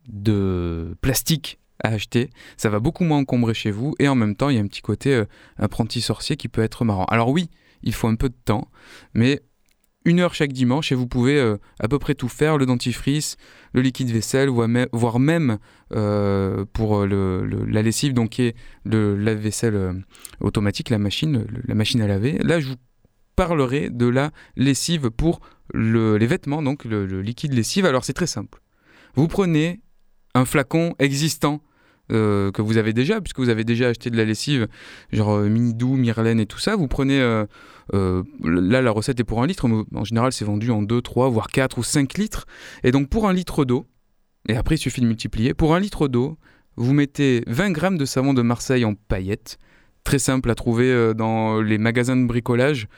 [0.09, 4.49] de plastique à acheter, ça va beaucoup moins encombrer chez vous, et en même temps,
[4.49, 5.25] il y a un petit côté euh,
[5.59, 7.05] apprenti sorcier qui peut être marrant.
[7.07, 7.51] Alors oui,
[7.83, 8.71] il faut un peu de temps,
[9.13, 9.43] mais
[10.05, 13.37] une heure chaque dimanche et vous pouvez euh, à peu près tout faire, le dentifrice,
[13.73, 14.51] le liquide vaisselle,
[14.93, 15.59] voire même
[15.93, 20.05] euh, pour la lessive, donc qui est le lave-vaisselle
[20.41, 22.39] automatique, la machine, la machine à laver.
[22.39, 22.77] Là, je vous
[23.35, 25.41] parlerai de la lessive pour
[25.73, 27.87] les vêtements, donc le, liquide lessive.
[27.87, 28.61] Alors c'est très simple.
[29.15, 29.81] Vous prenez
[30.35, 31.63] un flacon existant
[32.13, 34.69] euh, que vous avez déjà, puisque vous avez déjà acheté de la lessive,
[35.13, 36.77] genre euh, Minidou, Myrlène et tout ça.
[36.77, 37.47] Vous prenez, euh,
[37.93, 41.31] là la recette est pour un litre, mais en général c'est vendu en 2, 3,
[41.31, 42.45] voire 4 ou 5 litres.
[42.83, 43.87] Et donc pour un litre d'eau,
[44.49, 46.37] et après il suffit de multiplier, pour un litre d'eau,
[46.77, 49.59] vous mettez 20 grammes de savon de Marseille en paillettes,
[50.03, 52.89] très simple à trouver dans les magasins de bricolage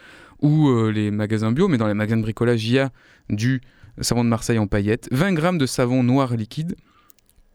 [0.41, 2.91] ou les magasins bio, mais dans les magasins de bricolage il y a
[3.29, 3.61] du
[4.01, 6.75] savon de Marseille en paillettes, 20 grammes de savon noir liquide,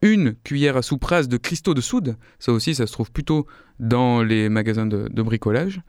[0.02, 3.46] une cuillère à soupe de cristaux de soude, ça aussi ça se trouve plutôt
[3.78, 5.80] dans les magasins de, bricolage.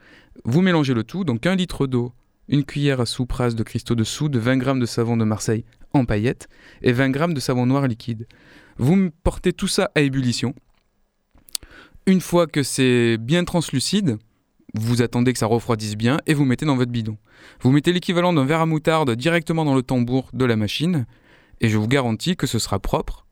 [0.46, 2.14] Vous mélangez le tout, donc un litre d'eau,
[2.48, 6.06] une cuillère à soupe de cristaux de soude, 20 g de savon de Marseille en
[6.06, 6.48] paillettes
[6.82, 8.28] et 20 g de savon noir liquide.
[8.78, 10.54] Vous portez tout ça à ébullition.
[12.06, 14.18] Une fois que c'est bien translucide,
[14.74, 17.18] vous attendez que ça refroidisse bien et vous mettez dans votre bidon.
[17.62, 21.06] Vous mettez l'équivalent d'un verre à moutarde directement dans le tambour de la machine
[21.62, 23.23] et je vous garantis que ce sera propre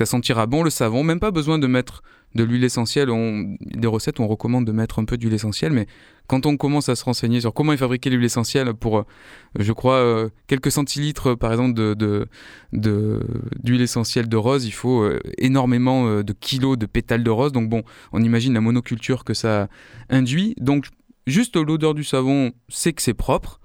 [0.00, 1.04] ça sentira bon le savon.
[1.04, 2.02] Même pas besoin de mettre
[2.34, 3.10] de l'huile essentielle.
[3.10, 5.86] On, des recettes on recommande de mettre un peu d'huile essentielle, mais
[6.26, 9.02] quand on commence à se renseigner sur comment est fabriquée l'huile essentielle pour, euh,
[9.58, 12.28] je crois, euh, quelques centilitres par exemple de,
[12.72, 17.52] d'huile essentielle de rose, il faut euh, énormément de kilos de pétales de rose.
[17.52, 17.82] Donc bon,
[18.12, 19.68] on imagine la monoculture que ça
[20.08, 20.54] induit.
[20.58, 20.86] Donc
[21.26, 23.59] juste l'odeur du savon, c'est que c'est propre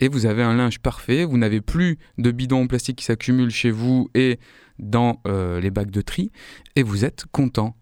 [0.00, 3.50] et vous avez un linge parfait, vous n'avez plus de bidons en plastique qui s'accumulent
[3.50, 4.38] chez vous et
[4.78, 6.32] dans euh, les bacs de tri,
[6.76, 7.76] et vous êtes content.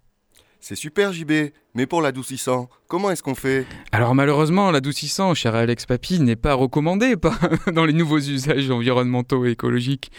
[0.61, 1.33] C'est super JB,
[1.75, 3.67] mais pour l'adoucissant, comment est-ce qu'on fait?
[3.91, 7.17] Alors malheureusement, l'adoucissant, cher Alex Papy, n'est pas recommandé
[7.73, 10.13] dans les nouveaux usages environnementaux et écologiques.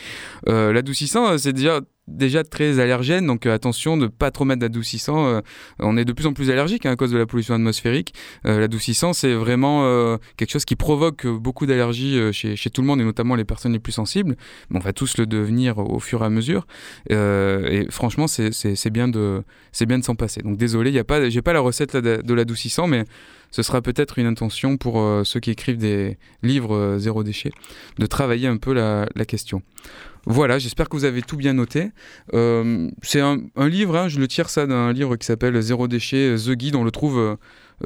[0.49, 5.25] Euh, l'adoucissant, c'est déjà déjà très allergène, donc euh, attention de pas trop mettre d'adoucissant.
[5.25, 5.41] Euh,
[5.79, 8.13] on est de plus en plus allergique hein, à cause de la pollution atmosphérique.
[8.45, 9.63] Euh, l'adoucissant, c'est vraiment
[10.37, 13.79] quelque chose qui provoque beaucoup d'allergies chez, tout le monde et notamment les personnes les
[13.79, 14.35] plus sensibles.
[14.73, 16.65] on va tous le devenir au fur et à mesure.
[17.09, 19.43] et franchement, c'est bien de,
[19.87, 20.41] bien de s'en passer.
[20.41, 23.05] Donc désolé, il y a pas, j'ai pas la recette de, l'adoucissant, mais
[23.53, 27.51] ce sera peut-être une intention pour ceux qui écrivent des livres zéro déchet
[27.99, 29.61] de travailler un peu la, question.
[30.25, 31.91] Voilà, j'espère que vous avez tout bien noté.
[32.33, 36.35] Euh, c'est un, livre, hein, je le tire ça d'un livre qui s'appelle Zéro déchet,
[36.35, 36.75] The Guide.
[36.75, 37.35] On le trouve, euh,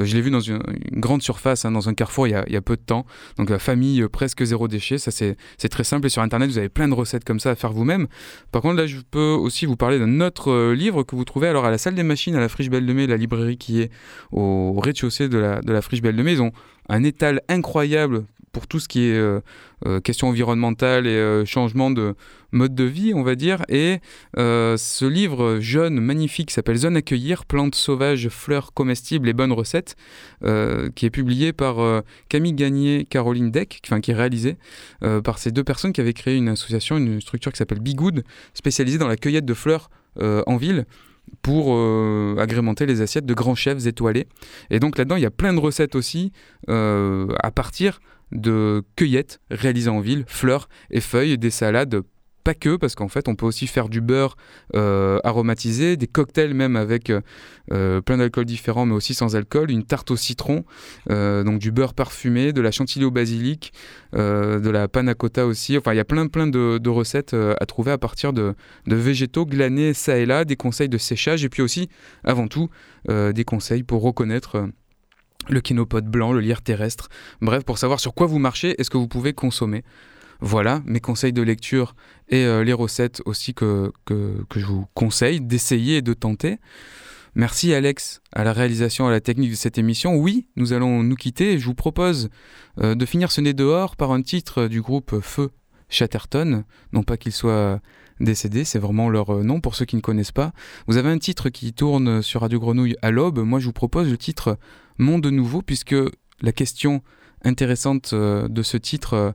[0.05, 2.75] je l'ai vu dans une, grande surface, hein, dans un carrefour il y, a, peu
[2.75, 3.05] de temps.
[3.37, 6.07] Donc la famille euh, presque zéro déchet, ça c'est très simple.
[6.07, 8.07] Et sur Internet, vous avez plein de recettes comme ça à faire vous-même.
[8.51, 11.65] Par contre, là, je peux aussi vous parler d'un autre livre que vous trouvez alors
[11.65, 13.91] à la salle des machines, à la Friche Belle de Mai, la librairie qui est
[14.31, 16.33] au rez-de-chaussée de la, Friche Belle de Mai.
[16.33, 16.51] Ils ont
[16.89, 19.39] un étal incroyable pour tout ce qui est euh,
[19.85, 22.15] euh, question environnementale et euh, changement de
[22.51, 23.63] mode de vie, on va dire.
[23.69, 23.99] Et
[24.35, 29.95] ce livre jeune, magnifique, s'appelle Zone Accueillir, plantes sauvages, fleurs comestibles et bonnes recettes,
[30.41, 34.57] qui est publié par Camille Gagné, Caroline Deck, qui est réalisé
[35.23, 38.23] par ces deux personnes qui avaient créé une association, une structure qui s'appelle Bigood,
[38.53, 39.89] spécialisée dans la cueillette de fleurs
[40.19, 40.85] en ville
[41.41, 41.77] pour
[42.39, 44.27] agrémenter les assiettes de grands chefs étoilés.
[44.69, 46.31] Et donc là-dedans, il y a plein de recettes aussi
[46.67, 47.99] à partir
[48.31, 52.01] de cueillettes réalisées en ville, fleurs et feuilles, des salades
[52.47, 54.37] pas que, parce qu'en fait, on peut aussi faire du beurre
[54.73, 57.19] euh, aromatisé, des cocktails même avec euh,
[57.73, 60.63] euh, plein d'alcools différents, mais aussi sans alcool, une tarte au citron,
[61.09, 63.73] donc du beurre parfumé, de la chantilly au basilic,
[64.13, 65.77] de la panna cotta aussi.
[65.77, 69.93] Enfin, il y a plein, plein de, recettes à trouver à partir de, végétaux glanés
[69.93, 71.89] ça et là, des conseils de séchage, et puis aussi,
[72.23, 72.69] avant tout,
[73.09, 74.69] des conseils pour reconnaître
[75.49, 77.09] le kinopode blanc, le lierre terrestre.
[77.41, 79.83] Bref, pour savoir sur quoi vous marchez et ce que vous pouvez consommer.
[80.41, 81.95] Voilà mes conseils de lecture
[82.29, 86.57] et euh, les recettes aussi que, que, je vous conseille d'essayer et de tenter.
[87.35, 90.15] Merci Alex à la réalisation, à la technique de cette émission.
[90.15, 91.59] Oui, nous allons nous quitter.
[91.59, 92.29] Je vous propose
[92.79, 95.51] euh, de finir ce nez dehors par un titre du groupe Feu
[95.89, 96.63] Chatterton.
[96.93, 97.79] Non pas qu'il soit
[98.19, 100.51] décédé, c'est vraiment leur euh, nom pour ceux qui ne connaissent pas.
[100.87, 103.39] Vous avez un titre qui tourne sur Radio Grenouille à l'aube.
[103.39, 104.57] Moi, je vous propose le titre
[104.97, 105.95] Monde nouveau, puisque
[106.41, 107.03] la question
[107.43, 109.33] intéressante euh, de ce titre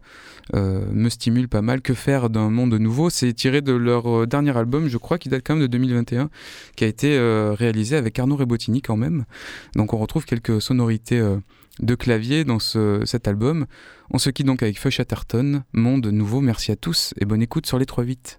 [0.55, 1.80] euh, me stimule pas mal.
[1.80, 3.11] Que faire d'un monde nouveau?
[3.11, 6.30] C'est tiré de leur dernier album, je crois, qui date quand même de 2021,
[6.76, 7.18] qui a été
[7.57, 9.24] réalisé avec Arnaud Rebotini quand même.
[9.76, 11.22] Donc on retrouve quelques sonorités
[11.80, 13.66] de clavier dans cet album.
[14.11, 16.40] On se quitte donc avec Feu Chatterton, Monde nouveau.
[16.40, 18.38] Merci à tous et bonne écoute sur les 3-8.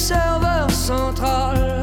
[0.00, 1.80] serveur central.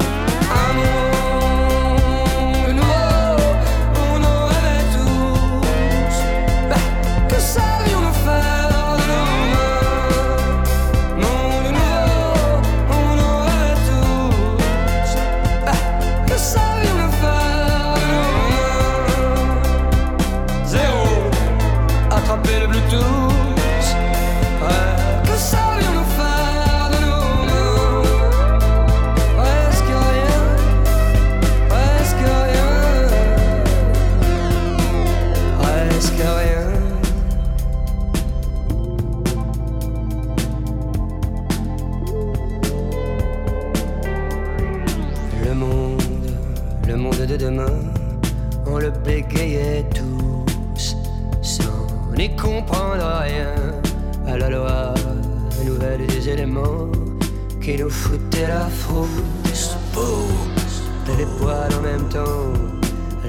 [49.38, 50.96] criaient tous
[51.42, 53.54] sans n'y comprendre rien
[54.26, 54.94] à la loi
[55.64, 56.90] nouvelle des éléments
[57.62, 59.78] qui nous foutaient la frousse.
[61.10, 62.52] Et les poils en même temps,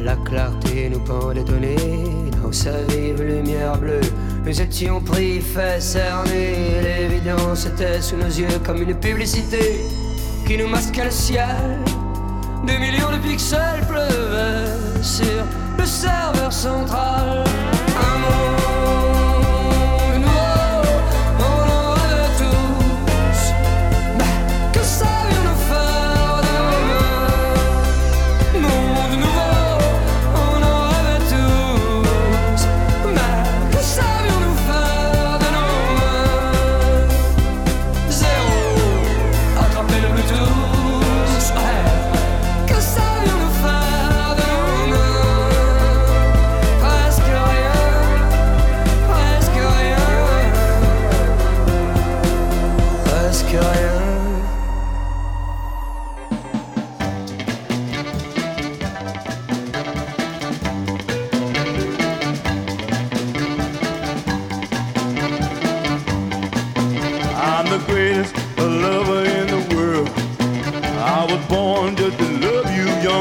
[0.03, 1.77] la clarté nous pendait nez
[2.43, 4.01] dans sa vive lumière bleue.
[4.45, 6.81] Nous étions pris, fait cernés.
[6.83, 9.85] L'évidence était sous nos yeux comme une publicité
[10.47, 11.79] qui nous masquait le ciel.
[12.67, 15.45] Des millions de pixels pleuvaient sur
[15.89, 17.78] serveur central.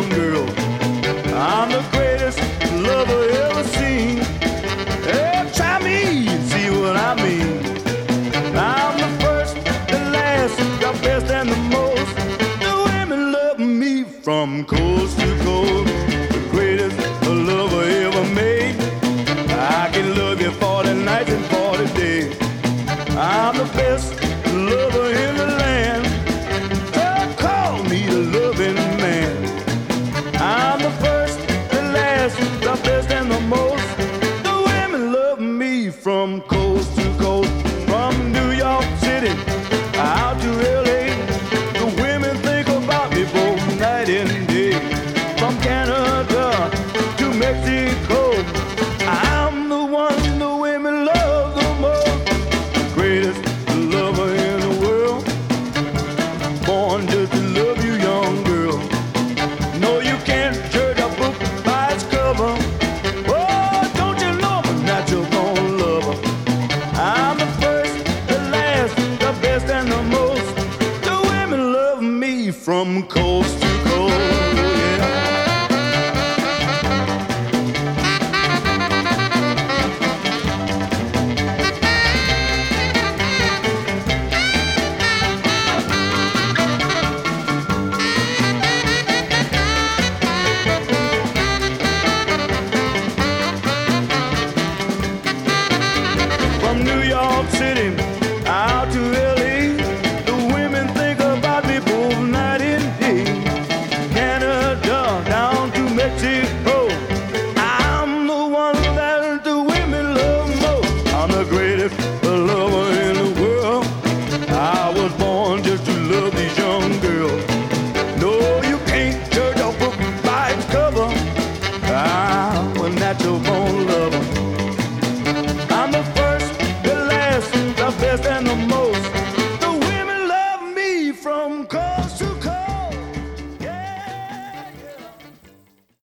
[0.01, 0.26] longer.